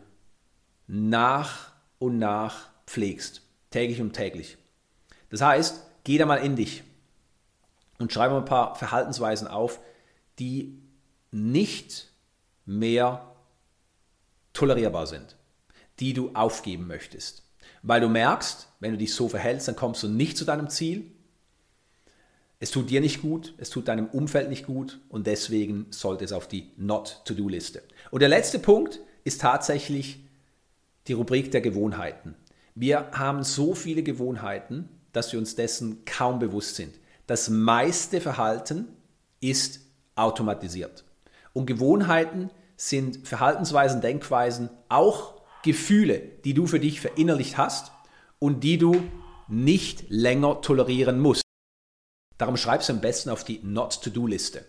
nach 0.87 1.73
und 1.99 2.19
nach 2.19 2.71
pflegst, 2.87 3.43
täglich 3.71 4.01
und 4.01 4.15
täglich. 4.15 4.57
Das 5.31 5.43
heißt, 5.43 5.83
geh 6.05 6.17
da 6.17 6.27
mal 6.27 6.37
in 6.37 6.57
dich 6.57 6.83
und 7.99 8.13
schreibe 8.13 8.35
mal 8.35 8.41
ein 8.41 8.47
paar 8.47 8.75
Verhaltensweisen 8.77 9.47
auf, 9.47 9.79
die 10.39 10.79
nicht 11.31 12.11
mehr 12.65 13.35
tolerierbar 14.53 15.07
sind, 15.07 15.37
die 16.01 16.13
du 16.13 16.31
aufgeben 16.35 16.87
möchtest. 16.87 17.43
Weil 17.83 18.01
du 18.01 18.09
merkst, 18.09 18.69
wenn 18.81 18.93
du 18.93 18.99
dich 18.99 19.15
so 19.15 19.29
verhältst, 19.29 19.69
dann 19.69 19.77
kommst 19.77 20.03
du 20.03 20.09
nicht 20.09 20.37
zu 20.37 20.45
deinem 20.45 20.69
Ziel. 20.69 21.11
Es 22.61 22.71
tut 22.71 22.91
dir 22.91 23.01
nicht 23.01 23.23
gut, 23.23 23.55
es 23.59 23.71
tut 23.71 23.87
deinem 23.87 24.07
Umfeld 24.07 24.49
nicht 24.49 24.67
gut 24.67 25.01
und 25.09 25.27
deswegen 25.27 25.87
sollte 25.91 26.25
es 26.25 26.33
auf 26.33 26.49
die 26.49 26.73
Not-to-Do-Liste. 26.77 27.83
Und 28.11 28.21
der 28.21 28.29
letzte 28.29 28.59
Punkt 28.59 29.01
ist 29.23 29.41
tatsächlich 29.41 30.21
die 31.07 31.13
Rubrik 31.13 31.53
der 31.53 31.61
Gewohnheiten. 31.61 32.35
Wir 32.75 33.11
haben 33.13 33.45
so 33.45 33.75
viele 33.75 34.03
Gewohnheiten, 34.03 34.89
dass 35.13 35.33
wir 35.33 35.39
uns 35.39 35.55
dessen 35.55 36.05
kaum 36.05 36.39
bewusst 36.39 36.77
sind. 36.77 36.95
Das 37.27 37.49
meiste 37.49 38.21
Verhalten 38.21 38.89
ist 39.41 39.81
automatisiert. 40.19 41.05
Und 41.53 41.67
Gewohnheiten 41.67 42.51
sind 42.77 43.27
Verhaltensweisen, 43.27 44.01
Denkweisen, 44.01 44.71
auch 44.89 45.35
Gefühle, 45.63 46.19
die 46.45 46.55
du 46.55 46.67
für 46.67 46.81
dich 46.81 47.01
verinnerlicht 47.01 47.59
hast 47.59 47.93
und 48.39 48.63
die 48.63 48.79
du 48.79 49.03
nicht 49.49 50.05
länger 50.09 50.61
tolerieren 50.61 51.19
musst. 51.21 51.43
Darum 52.37 52.57
schreibst 52.57 52.89
du 52.89 52.93
am 52.93 53.01
besten 53.01 53.31
auf 53.31 53.45
die 53.45 53.61
Not-to-Do-Liste. 53.63 54.65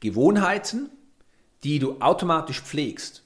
Gewohnheiten, 0.00 0.90
die 1.62 1.78
du 1.78 2.00
automatisch 2.00 2.60
pflegst, 2.60 3.22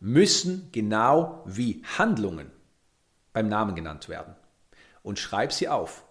müssen 0.00 0.68
genau 0.72 1.42
wie 1.46 1.82
Handlungen 1.96 2.50
beim 3.32 3.48
Namen 3.48 3.74
genannt 3.74 4.08
werden. 4.08 4.34
Und 5.02 5.18
schreib 5.18 5.52
sie 5.52 5.68
auf. 5.68 6.04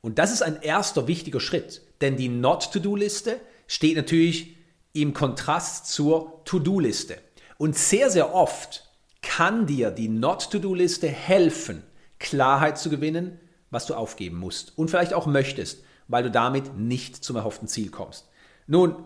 Und 0.00 0.18
das 0.18 0.32
ist 0.32 0.42
ein 0.42 0.60
erster 0.60 1.06
wichtiger 1.06 1.40
Schritt, 1.40 1.82
denn 2.02 2.16
die 2.16 2.28
Not-to-Do-Liste 2.28 3.40
steht 3.66 3.96
natürlich 3.96 4.56
im 4.92 5.14
Kontrast 5.14 5.86
zur 5.86 6.44
To-Do-Liste. 6.44 7.16
Und 7.56 7.76
sehr, 7.78 8.10
sehr 8.10 8.34
oft 8.34 8.88
kann 9.22 9.66
dir 9.66 9.90
die 9.90 10.08
Not-to-Do-Liste 10.08 11.08
helfen, 11.08 11.82
Klarheit 12.18 12.76
zu 12.76 12.90
gewinnen, 12.90 13.40
was 13.70 13.86
du 13.86 13.94
aufgeben 13.94 14.36
musst 14.36 14.76
und 14.76 14.90
vielleicht 14.90 15.14
auch 15.14 15.26
möchtest, 15.26 15.82
weil 16.08 16.24
du 16.24 16.30
damit 16.30 16.76
nicht 16.76 17.24
zum 17.24 17.36
erhofften 17.36 17.68
Ziel 17.68 17.90
kommst. 17.90 18.28
Nun, 18.66 18.96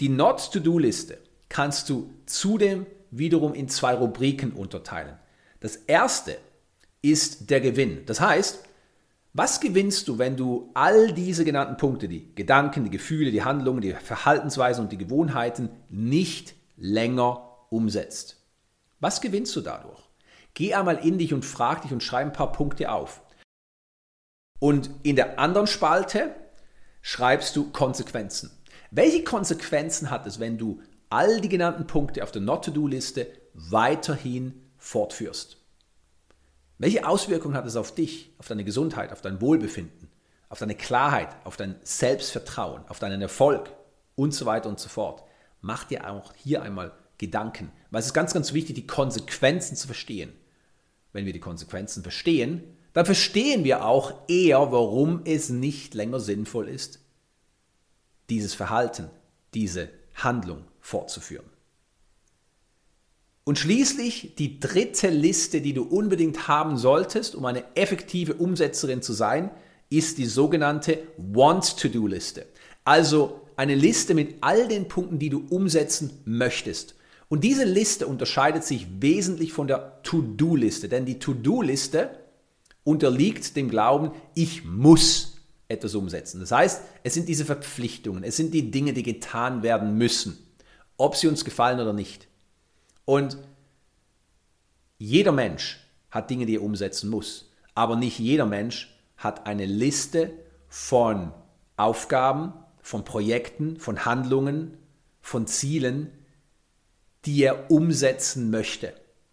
die 0.00 0.08
Not-to-Do-Liste 0.08 1.18
kannst 1.48 1.88
du 1.88 2.12
zudem 2.26 2.86
wiederum 3.10 3.54
in 3.54 3.68
zwei 3.68 3.94
Rubriken 3.94 4.52
unterteilen. 4.52 5.16
Das 5.60 5.76
erste 5.76 6.36
ist 7.02 7.50
der 7.50 7.60
Gewinn. 7.60 8.04
Das 8.06 8.20
heißt, 8.20 8.64
was 9.34 9.60
gewinnst 9.60 10.08
du, 10.08 10.18
wenn 10.18 10.36
du 10.36 10.70
all 10.74 11.12
diese 11.12 11.44
genannten 11.44 11.78
Punkte, 11.78 12.08
die 12.08 12.34
Gedanken, 12.34 12.84
die 12.84 12.90
Gefühle, 12.90 13.30
die 13.30 13.44
Handlungen, 13.44 13.80
die 13.80 13.92
Verhaltensweisen 13.94 14.84
und 14.84 14.92
die 14.92 14.98
Gewohnheiten 14.98 15.70
nicht 15.88 16.54
länger 16.76 17.66
umsetzt. 17.70 18.42
Was 19.00 19.20
gewinnst 19.20 19.56
du 19.56 19.62
dadurch? 19.62 20.00
Geh 20.54 20.74
einmal 20.74 20.98
in 20.98 21.18
dich 21.18 21.32
und 21.32 21.44
frag 21.44 21.82
dich 21.82 21.92
und 21.92 22.02
schreib 22.02 22.26
ein 22.26 22.32
paar 22.32 22.52
Punkte 22.52 22.92
auf. 22.92 23.22
Und 24.58 24.90
in 25.02 25.16
der 25.16 25.38
anderen 25.38 25.66
Spalte 25.66 26.34
schreibst 27.00 27.56
du 27.56 27.70
Konsequenzen. 27.70 28.50
Welche 28.90 29.24
Konsequenzen 29.24 30.10
hat 30.10 30.26
es, 30.26 30.40
wenn 30.40 30.58
du 30.58 30.82
all 31.08 31.40
die 31.40 31.48
genannten 31.48 31.86
Punkte 31.86 32.22
auf 32.22 32.32
der 32.32 32.42
Not-to-Do-Liste 32.42 33.26
weiterhin 33.54 34.70
fortführst? 34.76 35.61
Welche 36.78 37.06
Auswirkungen 37.06 37.54
hat 37.54 37.66
es 37.66 37.76
auf 37.76 37.94
dich, 37.94 38.34
auf 38.38 38.48
deine 38.48 38.64
Gesundheit, 38.64 39.12
auf 39.12 39.20
dein 39.20 39.40
Wohlbefinden, 39.40 40.08
auf 40.48 40.58
deine 40.58 40.74
Klarheit, 40.74 41.34
auf 41.44 41.56
dein 41.56 41.76
Selbstvertrauen, 41.82 42.82
auf 42.88 42.98
deinen 42.98 43.22
Erfolg 43.22 43.70
und 44.16 44.34
so 44.34 44.46
weiter 44.46 44.68
und 44.68 44.80
so 44.80 44.88
fort? 44.88 45.24
Mach 45.60 45.84
dir 45.84 46.10
auch 46.10 46.32
hier 46.34 46.62
einmal 46.62 46.92
Gedanken. 47.18 47.70
Weil 47.90 48.00
es 48.00 48.06
ist 48.06 48.14
ganz, 48.14 48.34
ganz 48.34 48.52
wichtig, 48.52 48.74
die 48.74 48.86
Konsequenzen 48.86 49.76
zu 49.76 49.86
verstehen. 49.86 50.32
Wenn 51.12 51.24
wir 51.24 51.32
die 51.32 51.40
Konsequenzen 51.40 52.02
verstehen, 52.02 52.64
dann 52.94 53.06
verstehen 53.06 53.64
wir 53.64 53.84
auch 53.84 54.28
eher, 54.28 54.72
warum 54.72 55.22
es 55.24 55.48
nicht 55.48 55.94
länger 55.94 56.18
sinnvoll 56.20 56.68
ist, 56.68 56.98
dieses 58.28 58.54
Verhalten, 58.54 59.08
diese 59.54 59.88
Handlung 60.14 60.64
fortzuführen. 60.80 61.51
Und 63.44 63.58
schließlich 63.58 64.34
die 64.36 64.60
dritte 64.60 65.08
Liste, 65.08 65.60
die 65.60 65.72
du 65.72 65.82
unbedingt 65.82 66.46
haben 66.46 66.76
solltest, 66.76 67.34
um 67.34 67.44
eine 67.44 67.64
effektive 67.74 68.34
Umsetzerin 68.34 69.02
zu 69.02 69.12
sein, 69.12 69.50
ist 69.90 70.18
die 70.18 70.26
sogenannte 70.26 70.98
Want-to-Do-Liste. 71.16 72.46
Also 72.84 73.40
eine 73.56 73.74
Liste 73.74 74.14
mit 74.14 74.36
all 74.40 74.68
den 74.68 74.88
Punkten, 74.88 75.18
die 75.18 75.28
du 75.28 75.44
umsetzen 75.50 76.22
möchtest. 76.24 76.94
Und 77.28 77.44
diese 77.44 77.64
Liste 77.64 78.06
unterscheidet 78.06 78.64
sich 78.64 78.86
wesentlich 79.00 79.52
von 79.52 79.66
der 79.66 80.02
To-Do-Liste, 80.02 80.88
denn 80.88 81.04
die 81.04 81.18
To-Do-Liste 81.18 82.10
unterliegt 82.84 83.56
dem 83.56 83.68
Glauben, 83.70 84.12
ich 84.34 84.64
muss 84.64 85.36
etwas 85.68 85.94
umsetzen. 85.94 86.40
Das 86.40 86.52
heißt, 86.52 86.82
es 87.02 87.14
sind 87.14 87.28
diese 87.28 87.44
Verpflichtungen, 87.44 88.24
es 88.24 88.36
sind 88.36 88.54
die 88.54 88.70
Dinge, 88.70 88.92
die 88.92 89.02
getan 89.02 89.62
werden 89.62 89.96
müssen, 89.96 90.38
ob 90.96 91.16
sie 91.16 91.28
uns 91.28 91.44
gefallen 91.44 91.80
oder 91.80 91.92
nicht. 91.92 92.28
Und 93.04 93.38
jeder 94.98 95.32
Mensch 95.32 95.80
hat 96.10 96.30
Dinge, 96.30 96.46
die 96.46 96.56
er 96.56 96.62
umsetzen 96.62 97.10
muss, 97.10 97.50
aber 97.74 97.96
nicht 97.96 98.18
jeder 98.18 98.46
Mensch 98.46 98.94
hat 99.16 99.46
eine 99.46 99.66
Liste 99.66 100.32
von 100.68 101.32
Aufgaben, 101.76 102.52
von 102.80 103.04
Projekten, 103.04 103.78
von 103.78 104.04
Handlungen, 104.04 104.76
von 105.20 105.46
Zielen, 105.46 106.12
die 107.24 107.42
er 107.42 107.70
umsetzen 107.70 108.50
möchte. 108.50 108.92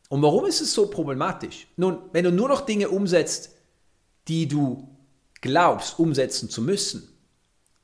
Und 0.09 0.21
warum 0.21 0.45
ist 0.45 0.61
es 0.61 0.73
so 0.73 0.87
problematisch? 0.87 1.67
Nun, 1.75 1.99
wenn 2.13 2.23
du 2.23 2.31
nur 2.31 2.47
noch 2.47 2.61
Dinge 2.61 2.89
umsetzt, 2.89 3.55
die 4.27 4.47
du 4.47 4.87
glaubst 5.41 5.99
umsetzen 5.99 6.49
zu 6.49 6.61
müssen, 6.61 7.09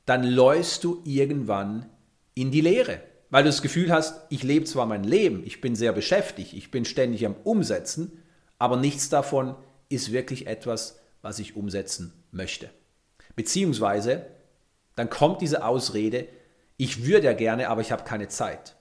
dann 0.05 0.23
läufst 0.23 0.83
du 0.83 1.01
irgendwann 1.03 1.89
in 2.33 2.51
die 2.51 2.61
Leere, 2.61 3.01
weil 3.35 3.43
du 3.43 3.49
das 3.49 3.61
Gefühl 3.61 3.91
hast, 3.91 4.21
ich 4.29 4.43
lebe 4.43 4.63
zwar 4.63 4.85
mein 4.85 5.03
Leben, 5.03 5.43
ich 5.45 5.59
bin 5.59 5.75
sehr 5.75 5.91
beschäftigt, 5.91 6.53
ich 6.53 6.71
bin 6.71 6.85
ständig 6.85 7.25
am 7.25 7.35
Umsetzen, 7.43 8.23
aber 8.59 8.77
nichts 8.77 9.09
davon 9.09 9.57
ist 9.89 10.13
wirklich 10.13 10.47
etwas, 10.47 11.01
was 11.21 11.39
ich 11.39 11.57
umsetzen 11.57 12.13
möchte. 12.31 12.69
Beziehungsweise, 13.35 14.25
dann 14.95 15.09
kommt 15.09 15.41
diese 15.41 15.65
Ausrede, 15.65 16.29
ich 16.77 17.03
würde 17.03 17.25
ja 17.25 17.33
gerne, 17.33 17.67
aber 17.67 17.81
ich 17.81 17.91
habe 17.91 18.05
keine 18.05 18.29
Zeit. 18.29 18.77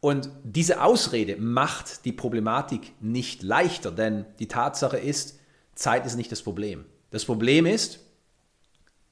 Und 0.00 0.30
diese 0.42 0.80
Ausrede 0.80 1.36
macht 1.36 2.06
die 2.06 2.12
Problematik 2.12 2.94
nicht 3.02 3.42
leichter, 3.42 3.92
denn 3.92 4.24
die 4.38 4.48
Tatsache 4.48 4.96
ist, 4.96 5.38
Zeit 5.74 6.06
ist 6.06 6.16
nicht 6.16 6.32
das 6.32 6.40
Problem. 6.40 6.86
Das 7.10 7.26
Problem 7.26 7.66
ist 7.66 8.00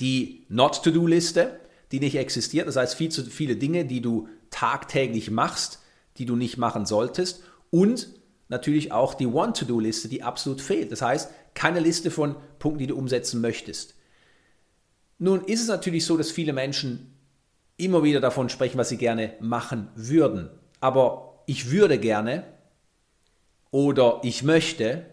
die 0.01 0.47
Not-to-Do-Liste, 0.49 1.61
die 1.93 2.01
nicht 2.01 2.17
existiert. 2.17 2.67
Das 2.67 2.77
heißt, 2.77 2.95
viel 2.95 3.11
zu 3.11 3.25
viele 3.25 3.57
Dinge, 3.57 3.85
die 3.85 4.01
du 4.01 4.29
tagtäglich 4.51 5.31
machst, 5.31 5.81
die 6.17 6.27
du 6.27 6.37
nicht 6.37 6.59
machen 6.59 6.87
solltest. 6.87 7.43
Und 7.71 8.09
natürlich 8.49 8.93
auch 8.93 9.15
die 9.15 9.33
Want-to-Do-Liste, 9.33 10.09
die 10.09 10.23
absolut 10.23 10.61
fehlt. 10.61 10.91
Das 10.93 11.03
heißt, 11.03 11.31
keine 11.55 11.81
Liste 11.81 12.11
von 12.11 12.37
Punkten, 12.59 12.79
die 12.79 12.87
du 12.87 12.97
umsetzen 12.97 13.41
möchtest. 13.41 13.95
Nun 15.19 15.45
ist 15.45 15.63
es 15.63 15.69
natürlich 15.69 16.07
so, 16.07 16.17
dass 16.17 16.31
viele 16.31 16.53
Menschen 16.53 17.15
immer 17.77 18.03
wieder 18.03 18.21
davon 18.21 18.49
sprechen, 18.49 18.79
was 18.79 18.89
sie 18.89 18.97
gerne 18.97 19.35
machen 19.41 19.89
würden. 19.95 20.51
Aber 20.81 21.43
ich 21.47 21.71
würde 21.71 21.99
gerne 21.99 22.45
oder 23.71 24.21
ich 24.23 24.43
möchte 24.43 25.07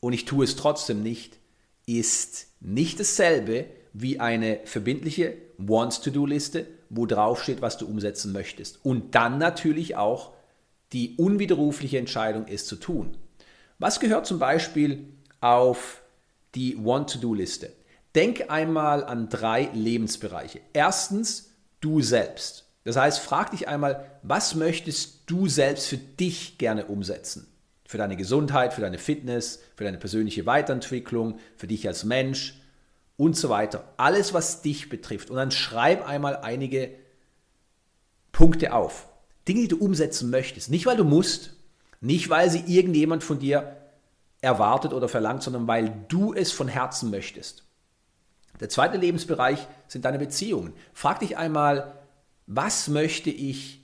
und 0.00 0.12
ich 0.12 0.24
tue 0.24 0.44
es 0.44 0.56
trotzdem 0.56 1.02
nicht, 1.02 1.38
ist 1.86 2.48
nicht 2.60 3.00
dasselbe 3.00 3.66
wie 3.92 4.20
eine 4.20 4.60
verbindliche 4.64 5.36
Wants-to-Do-Liste, 5.58 6.66
wo 6.90 7.06
drauf 7.06 7.42
steht, 7.42 7.62
was 7.62 7.78
du 7.78 7.86
umsetzen 7.86 8.32
möchtest. 8.32 8.84
Und 8.84 9.14
dann 9.14 9.38
natürlich 9.38 9.96
auch 9.96 10.32
die 10.92 11.14
unwiderrufliche 11.16 11.98
Entscheidung, 11.98 12.46
es 12.48 12.66
zu 12.66 12.76
tun. 12.76 13.16
Was 13.78 14.00
gehört 14.00 14.26
zum 14.26 14.38
Beispiel 14.38 15.08
auf 15.40 16.02
die 16.54 16.76
Want-to-Do-Liste? 16.84 17.72
Denk 18.14 18.50
einmal 18.50 19.04
an 19.04 19.28
drei 19.28 19.70
Lebensbereiche. 19.72 20.60
Erstens, 20.72 21.50
du 21.80 22.02
selbst. 22.02 22.66
Das 22.84 22.96
heißt, 22.96 23.20
frag 23.20 23.52
dich 23.52 23.68
einmal, 23.68 24.10
was 24.22 24.54
möchtest 24.56 25.30
du 25.30 25.46
selbst 25.46 25.86
für 25.86 25.96
dich 25.96 26.58
gerne 26.58 26.86
umsetzen? 26.86 27.46
Für 27.86 27.98
deine 27.98 28.16
Gesundheit, 28.16 28.74
für 28.74 28.80
deine 28.80 28.98
Fitness, 28.98 29.60
für 29.76 29.84
deine 29.84 29.98
persönliche 29.98 30.46
Weiterentwicklung, 30.46 31.38
für 31.56 31.66
dich 31.66 31.86
als 31.86 32.04
Mensch 32.04 32.59
und 33.20 33.36
so 33.36 33.50
weiter. 33.50 33.84
Alles, 33.98 34.32
was 34.32 34.62
dich 34.62 34.88
betrifft. 34.88 35.28
Und 35.28 35.36
dann 35.36 35.50
schreib 35.50 36.08
einmal 36.08 36.38
einige 36.38 36.94
Punkte 38.32 38.72
auf. 38.72 39.08
Dinge, 39.46 39.60
die 39.60 39.68
du 39.68 39.76
umsetzen 39.76 40.30
möchtest. 40.30 40.70
Nicht, 40.70 40.86
weil 40.86 40.96
du 40.96 41.04
musst, 41.04 41.52
nicht, 42.00 42.30
weil 42.30 42.48
sie 42.48 42.64
irgendjemand 42.66 43.22
von 43.22 43.38
dir 43.38 43.76
erwartet 44.40 44.94
oder 44.94 45.06
verlangt, 45.06 45.42
sondern 45.42 45.66
weil 45.66 46.06
du 46.08 46.32
es 46.32 46.50
von 46.50 46.66
Herzen 46.66 47.10
möchtest. 47.10 47.64
Der 48.58 48.70
zweite 48.70 48.96
Lebensbereich 48.96 49.66
sind 49.86 50.06
deine 50.06 50.18
Beziehungen. 50.18 50.72
Frag 50.94 51.20
dich 51.20 51.36
einmal, 51.36 51.92
was 52.46 52.88
möchte 52.88 53.28
ich 53.28 53.82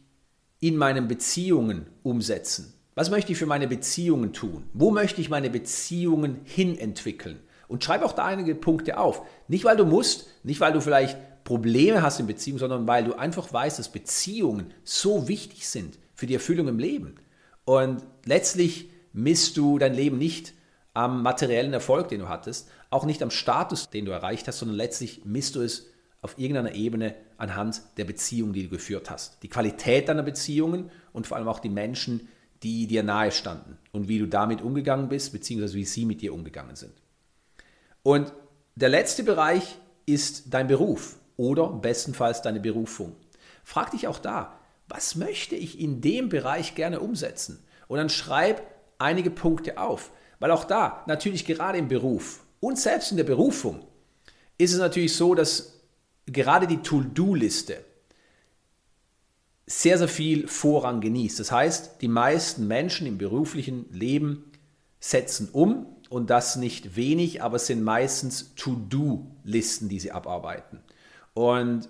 in 0.61 0.79
meinen 0.79 1.09
Beziehungen 1.09 1.89
umsetzen? 2.03 2.73
Was 2.95 3.11
möchte 3.11 3.33
ich 3.33 3.39
für 3.39 3.45
meine 3.45 3.69
Beziehungen 3.69 4.33
tun? 4.33 4.63
Wo 4.73 4.91
möchte 4.91 5.21
ich 5.21 5.29
meine 5.29 5.51
Beziehungen 5.51 6.41
hin 6.45 6.79
entwickeln? 6.79 7.39
Und 7.69 7.83
schreib 7.83 8.03
auch 8.03 8.13
da 8.13 8.25
einige 8.25 8.55
Punkte 8.55 8.99
auf. 8.99 9.23
Nicht, 9.49 9.65
weil 9.65 9.77
du 9.77 9.85
musst, 9.85 10.27
nicht, 10.45 10.61
weil 10.61 10.73
du 10.73 10.81
vielleicht 10.81 11.17
Probleme 11.45 12.03
hast 12.03 12.21
in 12.21 12.27
Beziehungen, 12.27 12.59
sondern 12.59 12.87
weil 12.87 13.05
du 13.05 13.15
einfach 13.15 13.53
weißt, 13.53 13.79
dass 13.79 13.89
Beziehungen 13.91 14.73
so 14.85 15.29
wichtig 15.29 15.69
sind 15.69 15.99
für 16.15 16.27
die 16.27 16.35
Erfüllung 16.35 16.69
im 16.69 16.79
Leben. 16.79 17.17
Und 17.65 18.03
letztlich 18.25 18.91
misst 19.13 19.57
du 19.57 19.79
dein 19.79 19.95
Leben 19.95 20.19
nicht 20.19 20.55
am 20.95 21.23
materiellen 21.23 21.73
Erfolg, 21.73 22.09
den 22.09 22.21
du 22.21 22.29
hattest, 22.29 22.69
auch 22.91 23.05
nicht 23.05 23.23
am 23.23 23.31
Status, 23.31 23.91
den 23.91 24.05
du 24.05 24.13
erreicht 24.13 24.49
hast, 24.49 24.59
sondern 24.59 24.77
letztlich 24.77 25.25
misst 25.25 25.55
du 25.57 25.61
es 25.61 25.87
auf 26.23 26.39
irgendeiner 26.39 26.75
Ebene 26.75 27.15
anhand 27.37 27.83
der 27.99 28.05
Beziehung, 28.05 28.53
die 28.53 28.65
du 28.65 28.69
geführt 28.71 29.11
hast. 29.11 29.43
Die 29.43 29.49
Qualität 29.49 30.09
deiner 30.09 30.23
Beziehungen 30.23 30.91
und 31.13 31.27
vor 31.27 31.37
allem 31.37 31.49
auch 31.49 31.61
die 31.61 31.69
Menschen, 31.69 32.29
die 32.63 32.87
dir 32.87 33.03
nahe 33.03 33.31
standen 33.31 33.79
und 33.93 34.09
wie 34.09 34.19
du 34.19 34.27
damit 34.27 34.63
umgegangen 34.63 35.09
bist, 35.09 35.33
beziehungsweise 35.33 35.75
wie 35.75 35.85
sie 35.85 36.07
mit 36.07 36.23
dir 36.23 36.33
umgegangen 36.33 36.77
sind. 36.77 36.95
Und 38.07 38.33
der 38.77 38.89
letzte 38.89 39.25
Bereich 39.25 39.79
ist 40.07 40.55
dein 40.55 40.69
Beruf 40.69 41.17
oder 41.37 41.67
bestenfalls 41.73 42.41
deine 42.41 42.61
Berufung. 42.61 43.17
Frag 43.65 43.91
dich 43.91 44.07
auch 44.07 44.21
da, 44.21 44.61
was 44.87 45.17
möchte 45.17 45.57
ich 45.57 45.81
in 45.81 46.03
dem 46.03 46.29
Bereich 46.29 46.77
gerne 46.77 47.01
umsetzen? 47.01 47.65
Und 47.89 47.99
dann 47.99 48.09
schreib 48.09 48.63
einige 48.99 49.33
Punkte 49.33 49.79
auf. 49.79 50.13
Weil 50.39 50.53
auch 50.53 50.63
da, 50.63 51.03
natürlich 51.09 51.45
gerade 51.47 51.79
im 51.79 51.89
Beruf 51.89 52.45
und 52.61 52.79
selbst 52.79 53.11
in 53.11 53.17
der 53.17 53.25
Berufung, 53.25 53.85
ist 54.57 54.73
es 54.73 54.79
natürlich 54.79 55.17
so, 55.17 55.35
dass 55.35 55.81
gerade 56.27 56.69
die 56.69 56.83
To-Do-Liste 56.83 57.85
sehr, 59.67 59.99
sehr 59.99 60.07
viel 60.07 60.47
Vorrang 60.47 61.01
genießt. 61.01 61.41
Das 61.41 61.51
heißt, 61.51 62.01
die 62.03 62.07
meisten 62.07 62.69
Menschen 62.69 63.09
im 63.09 63.19
beruflichen 63.19 63.93
Leben 63.93 64.53
setzen 65.01 65.49
um 65.51 65.96
und 66.09 66.31
das 66.31 66.57
nicht 66.57 66.97
wenig, 66.97 67.43
aber 67.43 67.57
es 67.57 67.67
sind 67.67 67.83
meistens 67.83 68.55
To-Do-Listen, 68.55 69.89
die 69.89 70.01
sie 70.01 70.13
abarbeiten. 70.13 70.81
Und 71.35 71.89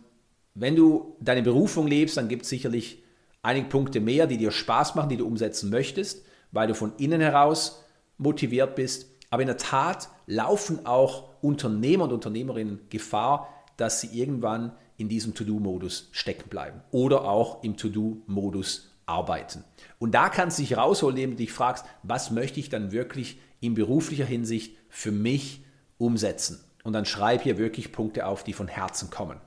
wenn 0.55 0.75
du 0.77 1.17
deine 1.21 1.43
Berufung 1.43 1.87
lebst, 1.87 2.17
dann 2.17 2.29
gibt 2.29 2.43
es 2.43 2.49
sicherlich 2.49 3.03
einige 3.43 3.69
Punkte 3.69 4.01
mehr, 4.01 4.27
die 4.27 4.39
dir 4.39 4.51
Spaß 4.51 4.95
machen, 4.95 5.11
die 5.11 5.17
du 5.17 5.27
umsetzen 5.27 5.71
möchtest, 5.71 6.25
weil 6.51 6.69
du 6.69 6.75
von 6.75 6.93
innen 6.97 7.21
heraus 7.21 7.85
motiviert 8.19 8.75
bist. 8.75 9.07
Aber 9.31 9.43
in 9.43 9.49
der 9.49 9.59
Tat 9.59 10.09
laufen 10.27 10.87
auch 10.87 11.29
Unternehmer 11.43 12.05
und 12.05 12.13
Unternehmerinnen 12.13 12.81
Gefahr, 12.91 13.49
dass 13.77 14.01
sie 14.01 14.19
irgendwann 14.19 14.73
in 14.97 15.09
diesem 15.09 15.35
To-Do-Modus 15.35 16.09
stecken 16.13 16.49
bleiben 16.49 16.81
oder 16.91 17.25
auch 17.25 17.63
im 17.63 17.77
To-Do-Modus 17.77 18.91
arbeiten. 19.05 19.63
Und 19.99 20.13
da 20.15 20.29
kannst 20.29 20.59
du 20.59 20.63
dich 20.63 20.77
rausholen, 20.77 21.17
indem 21.17 21.31
du 21.33 21.37
dich 21.37 21.53
fragst, 21.53 21.85
was 22.03 22.31
möchte 22.31 22.59
ich 22.59 22.71
dann 22.71 22.93
wirklich 22.93 23.39
in 23.61 23.75
beruflicher 23.75 24.25
Hinsicht 24.25 24.77
für 24.89 25.13
mich 25.13 25.65
umsetzen? 25.99 26.67
und 26.87 26.93
dann 26.93 27.05
schreib 27.05 27.43
hier 27.43 27.59
wirklich 27.59 27.91
Punkte 27.91 28.27
auf, 28.27 28.45
die 28.45 28.53
von 28.53 28.69
Herzen 28.69 29.11
kommen. 29.11 29.41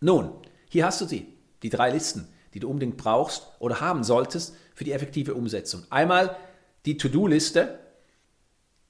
Nun, 0.00 0.30
hier 0.68 0.86
hast 0.86 1.00
du 1.00 1.04
sie, 1.04 1.26
die 1.64 1.70
drei 1.70 1.90
Listen, 1.90 2.28
die 2.54 2.60
du 2.60 2.70
unbedingt 2.70 2.96
brauchst 2.96 3.48
oder 3.58 3.80
haben 3.80 4.04
solltest 4.04 4.54
für 4.72 4.84
die 4.84 4.92
effektive 4.92 5.34
Umsetzung. 5.34 5.82
Einmal 5.90 6.36
die 6.84 6.98
To-Do-Liste, 6.98 7.80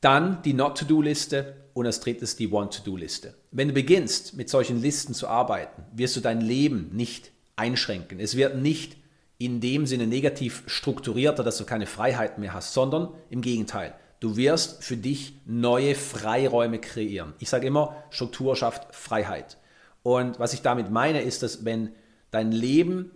dann 0.03 0.43
die 0.43 0.53
Not-To-Do-Liste 0.53 1.57
und 1.73 1.87
als 1.87 2.01
drittes 2.01 2.37
die 2.37 2.53
Want-To-Do-Liste. 2.53 3.33
Wenn 3.53 3.69
du 3.69 3.75
beginnst, 3.75 4.37
mit 4.37 4.51
solchen 4.51 4.83
Listen 4.83 5.15
zu 5.15 5.27
arbeiten, 5.27 5.83
wirst 5.95 6.15
du 6.15 6.21
dein 6.21 6.43
Leben 6.43 6.91
nicht 6.93 7.33
einschränken. 7.57 8.21
Es 8.21 8.37
wird 8.37 8.59
nicht 8.59 8.99
in 9.39 9.63
dem 9.63 9.87
Sinne 9.87 10.07
negativ 10.07 10.63
strukturierter, 10.67 11.43
dass 11.43 11.57
du 11.57 11.65
keine 11.65 11.87
Freiheit 11.87 12.37
mehr 12.37 12.53
hast, 12.53 12.75
sondern 12.75 13.15
im 13.31 13.41
Gegenteil. 13.41 13.95
Du 14.21 14.37
wirst 14.37 14.83
für 14.83 14.97
dich 14.97 15.35
neue 15.45 15.95
Freiräume 15.95 16.81
kreieren. 16.81 17.35
Ich 17.39 17.49
sage 17.49 17.67
immer, 17.67 17.97
Struktur 18.11 18.57
schafft 18.57 18.95
Freiheit. 18.95 19.59
Und 20.03 20.39
was 20.39 20.55
ich 20.55 20.63
damit 20.63 20.91
meine, 20.91 21.23
ist, 21.23 21.43
dass 21.43 21.65
wenn 21.65 21.91
dein 22.31 22.53
Leben 22.53 23.11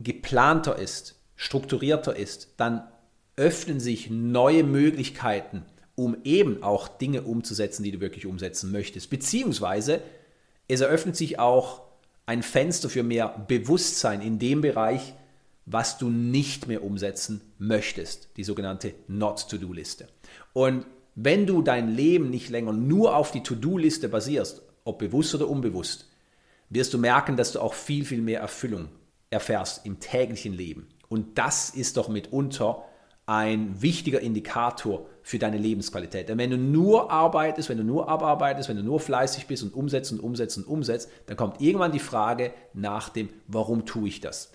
geplanter 0.00 0.78
ist, 0.78 1.16
strukturierter 1.36 2.16
ist, 2.16 2.54
dann 2.56 2.86
öffnen 3.36 3.80
sich 3.80 4.10
neue 4.10 4.64
Möglichkeiten, 4.64 5.64
um 5.96 6.16
eben 6.24 6.62
auch 6.62 6.88
Dinge 6.88 7.22
umzusetzen, 7.22 7.82
die 7.82 7.92
du 7.92 8.00
wirklich 8.00 8.26
umsetzen 8.26 8.70
möchtest. 8.72 9.10
Beziehungsweise 9.10 10.02
es 10.68 10.80
eröffnet 10.80 11.16
sich 11.16 11.38
auch 11.38 11.82
ein 12.26 12.42
Fenster 12.42 12.88
für 12.88 13.02
mehr 13.02 13.44
Bewusstsein 13.48 14.22
in 14.22 14.38
dem 14.38 14.60
Bereich, 14.60 15.14
was 15.66 15.98
du 15.98 16.10
nicht 16.10 16.66
mehr 16.68 16.84
umsetzen 16.84 17.40
möchtest, 17.58 18.28
die 18.36 18.44
sogenannte 18.44 18.94
Not-to-Do-Liste. 19.08 20.08
Und 20.52 20.86
wenn 21.14 21.46
du 21.46 21.62
dein 21.62 21.94
Leben 21.94 22.30
nicht 22.30 22.50
länger 22.50 22.72
nur 22.72 23.16
auf 23.16 23.30
die 23.30 23.42
To-Do-Liste 23.42 24.08
basierst, 24.08 24.62
ob 24.84 24.98
bewusst 24.98 25.34
oder 25.34 25.48
unbewusst, 25.48 26.10
wirst 26.70 26.92
du 26.92 26.98
merken, 26.98 27.36
dass 27.36 27.52
du 27.52 27.60
auch 27.60 27.74
viel, 27.74 28.04
viel 28.04 28.20
mehr 28.20 28.40
Erfüllung 28.40 28.88
erfährst 29.30 29.86
im 29.86 30.00
täglichen 30.00 30.52
Leben. 30.52 30.88
Und 31.08 31.38
das 31.38 31.70
ist 31.70 31.96
doch 31.96 32.08
mitunter 32.08 32.84
ein 33.26 33.80
wichtiger 33.80 34.20
Indikator 34.20 35.06
für 35.22 35.38
deine 35.38 35.56
Lebensqualität. 35.56 36.28
Denn 36.28 36.36
wenn 36.36 36.50
du 36.50 36.58
nur 36.58 37.10
arbeitest, 37.10 37.70
wenn 37.70 37.78
du 37.78 37.84
nur 37.84 38.08
abarbeitest, 38.08 38.68
wenn 38.68 38.76
du 38.76 38.82
nur 38.82 39.00
fleißig 39.00 39.46
bist 39.46 39.62
und 39.62 39.72
umsetzt 39.72 40.12
und 40.12 40.20
umsetzt 40.20 40.58
und 40.58 40.66
umsetzt, 40.66 41.10
dann 41.26 41.36
kommt 41.36 41.62
irgendwann 41.62 41.92
die 41.92 42.00
Frage 42.00 42.52
nach 42.74 43.08
dem, 43.08 43.30
warum 43.46 43.86
tue 43.86 44.08
ich 44.08 44.20
das? 44.20 44.52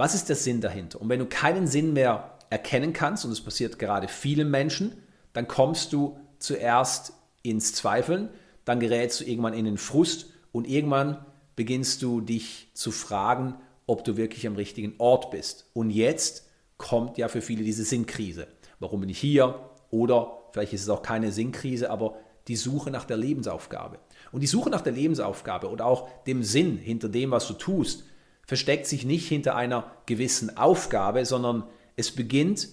Was 0.00 0.14
ist 0.14 0.30
der 0.30 0.36
Sinn 0.36 0.62
dahinter? 0.62 0.98
Und 0.98 1.10
wenn 1.10 1.18
du 1.18 1.26
keinen 1.26 1.66
Sinn 1.66 1.92
mehr 1.92 2.38
erkennen 2.48 2.94
kannst, 2.94 3.26
und 3.26 3.32
das 3.32 3.42
passiert 3.42 3.78
gerade 3.78 4.08
vielen 4.08 4.50
Menschen, 4.50 4.94
dann 5.34 5.46
kommst 5.46 5.92
du 5.92 6.16
zuerst 6.38 7.12
ins 7.42 7.74
Zweifeln, 7.74 8.30
dann 8.64 8.80
gerätst 8.80 9.20
du 9.20 9.24
irgendwann 9.24 9.52
in 9.52 9.66
den 9.66 9.76
Frust 9.76 10.30
und 10.52 10.66
irgendwann 10.66 11.22
beginnst 11.54 12.00
du 12.00 12.22
dich 12.22 12.70
zu 12.72 12.92
fragen, 12.92 13.56
ob 13.86 14.02
du 14.02 14.16
wirklich 14.16 14.46
am 14.46 14.56
richtigen 14.56 14.94
Ort 14.96 15.30
bist. 15.32 15.66
Und 15.74 15.90
jetzt 15.90 16.48
kommt 16.78 17.18
ja 17.18 17.28
für 17.28 17.42
viele 17.42 17.62
diese 17.62 17.84
Sinnkrise. 17.84 18.46
Warum 18.78 19.00
bin 19.00 19.10
ich 19.10 19.18
hier? 19.18 19.68
Oder 19.90 20.38
vielleicht 20.52 20.72
ist 20.72 20.84
es 20.84 20.88
auch 20.88 21.02
keine 21.02 21.30
Sinnkrise, 21.30 21.90
aber 21.90 22.14
die 22.48 22.56
Suche 22.56 22.90
nach 22.90 23.04
der 23.04 23.18
Lebensaufgabe. 23.18 23.98
Und 24.32 24.40
die 24.40 24.46
Suche 24.46 24.70
nach 24.70 24.80
der 24.80 24.94
Lebensaufgabe 24.94 25.68
und 25.68 25.82
auch 25.82 26.08
dem 26.24 26.42
Sinn 26.42 26.78
hinter 26.78 27.10
dem, 27.10 27.32
was 27.32 27.46
du 27.46 27.52
tust, 27.52 28.04
versteckt 28.50 28.88
sich 28.88 29.04
nicht 29.04 29.28
hinter 29.28 29.54
einer 29.54 29.92
gewissen 30.06 30.56
Aufgabe, 30.56 31.24
sondern 31.24 31.62
es 31.94 32.10
beginnt 32.10 32.66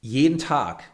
jeden 0.00 0.38
Tag. 0.38 0.84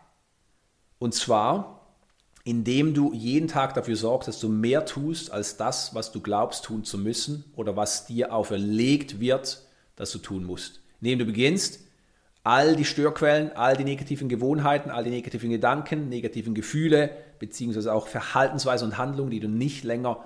Und 0.99 1.15
zwar, 1.15 1.95
indem 2.43 2.95
du 2.95 3.13
jeden 3.13 3.49
Tag 3.49 3.75
dafür 3.75 3.97
sorgst, 3.97 4.29
dass 4.29 4.41
du 4.41 4.49
mehr 4.49 4.87
tust 4.87 5.31
als 5.31 5.59
das, 5.59 5.95
was 5.95 6.11
du 6.11 6.23
glaubst 6.23 6.65
tun 6.65 6.85
zu 6.85 6.97
müssen 6.97 7.53
oder 7.55 7.77
was 7.77 8.07
dir 8.07 8.33
auferlegt 8.33 9.21
wird, 9.21 9.61
dass 9.95 10.11
du 10.11 10.21
tun 10.21 10.45
musst. 10.45 10.81
Indem 11.03 11.19
du 11.19 11.27
beginnst, 11.27 11.81
all 12.43 12.77
die 12.77 12.87
Störquellen, 12.87 13.53
all 13.53 13.77
die 13.77 13.85
negativen 13.85 14.31
Gewohnheiten, 14.31 14.91
all 14.91 15.05
die 15.05 15.11
negativen 15.11 15.51
Gedanken, 15.51 16.09
negativen 16.09 16.55
Gefühle, 16.55 17.11
beziehungsweise 17.39 17.93
auch 17.93 18.09
Verhaltensweisen 18.09 18.89
und 18.89 18.97
Handlungen, 18.97 19.31
die 19.31 19.41
du 19.41 19.49
nicht 19.49 19.85
länger 19.85 20.25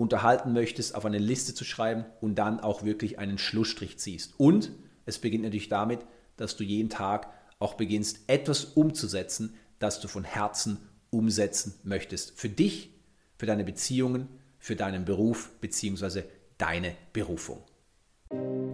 unterhalten 0.00 0.54
möchtest, 0.54 0.94
auf 0.94 1.04
eine 1.04 1.18
Liste 1.18 1.54
zu 1.54 1.62
schreiben 1.64 2.06
und 2.22 2.36
dann 2.36 2.58
auch 2.58 2.84
wirklich 2.84 3.18
einen 3.18 3.36
Schlussstrich 3.36 3.98
ziehst. 3.98 4.32
Und 4.38 4.72
es 5.04 5.18
beginnt 5.18 5.44
natürlich 5.44 5.68
damit, 5.68 6.00
dass 6.38 6.56
du 6.56 6.64
jeden 6.64 6.88
Tag 6.88 7.28
auch 7.58 7.74
beginnst, 7.74 8.20
etwas 8.26 8.64
umzusetzen, 8.64 9.54
das 9.78 10.00
du 10.00 10.08
von 10.08 10.24
Herzen 10.24 10.78
umsetzen 11.10 11.74
möchtest. 11.84 12.38
Für 12.38 12.48
dich, 12.48 12.94
für 13.36 13.44
deine 13.44 13.62
Beziehungen, 13.62 14.28
für 14.58 14.74
deinen 14.74 15.04
Beruf 15.04 15.50
beziehungsweise 15.60 16.24
deine 16.56 16.94
Berufung. 17.12 17.62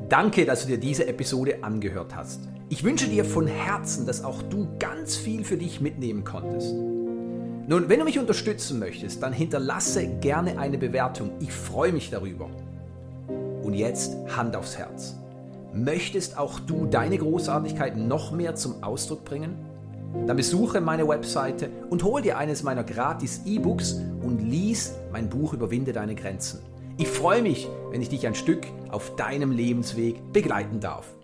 Danke, 0.08 0.44
dass 0.44 0.62
du 0.62 0.68
dir 0.68 0.78
diese 0.78 1.08
Episode 1.08 1.64
angehört 1.64 2.14
hast. 2.14 2.40
Ich 2.68 2.84
wünsche 2.84 3.08
dir 3.08 3.24
von 3.24 3.48
Herzen, 3.48 4.06
dass 4.06 4.22
auch 4.22 4.42
du 4.42 4.68
ganz 4.78 5.16
viel 5.16 5.44
für 5.44 5.56
dich 5.56 5.80
mitnehmen 5.80 6.22
konntest. 6.22 6.72
Nun, 7.68 7.88
wenn 7.88 7.98
du 7.98 8.04
mich 8.04 8.20
unterstützen 8.20 8.78
möchtest, 8.78 9.20
dann 9.24 9.32
hinterlasse 9.32 10.06
gerne 10.20 10.56
eine 10.56 10.78
Bewertung. 10.78 11.32
Ich 11.40 11.50
freue 11.50 11.92
mich 11.92 12.10
darüber. 12.10 12.48
Und 13.64 13.74
jetzt 13.74 14.16
Hand 14.36 14.54
aufs 14.54 14.78
Herz. 14.78 15.16
Möchtest 15.74 16.38
auch 16.38 16.60
du 16.60 16.86
deine 16.86 17.18
Großartigkeit 17.18 17.96
noch 17.96 18.30
mehr 18.30 18.54
zum 18.54 18.84
Ausdruck 18.84 19.24
bringen? 19.24 19.56
Dann 20.28 20.36
besuche 20.36 20.80
meine 20.80 21.08
Webseite 21.08 21.68
und 21.90 22.04
hol 22.04 22.22
dir 22.22 22.38
eines 22.38 22.62
meiner 22.62 22.84
gratis 22.84 23.42
E-Books 23.44 24.00
und 24.22 24.48
lies 24.48 24.94
mein 25.10 25.28
Buch 25.28 25.52
Überwinde 25.52 25.92
deine 25.92 26.14
Grenzen. 26.14 26.60
Ich 26.98 27.08
freue 27.08 27.42
mich, 27.42 27.68
wenn 27.90 28.00
ich 28.00 28.08
dich 28.08 28.28
ein 28.28 28.36
Stück 28.36 28.64
auf 28.92 29.16
deinem 29.16 29.50
Lebensweg 29.50 30.32
begleiten 30.32 30.78
darf. 30.78 31.15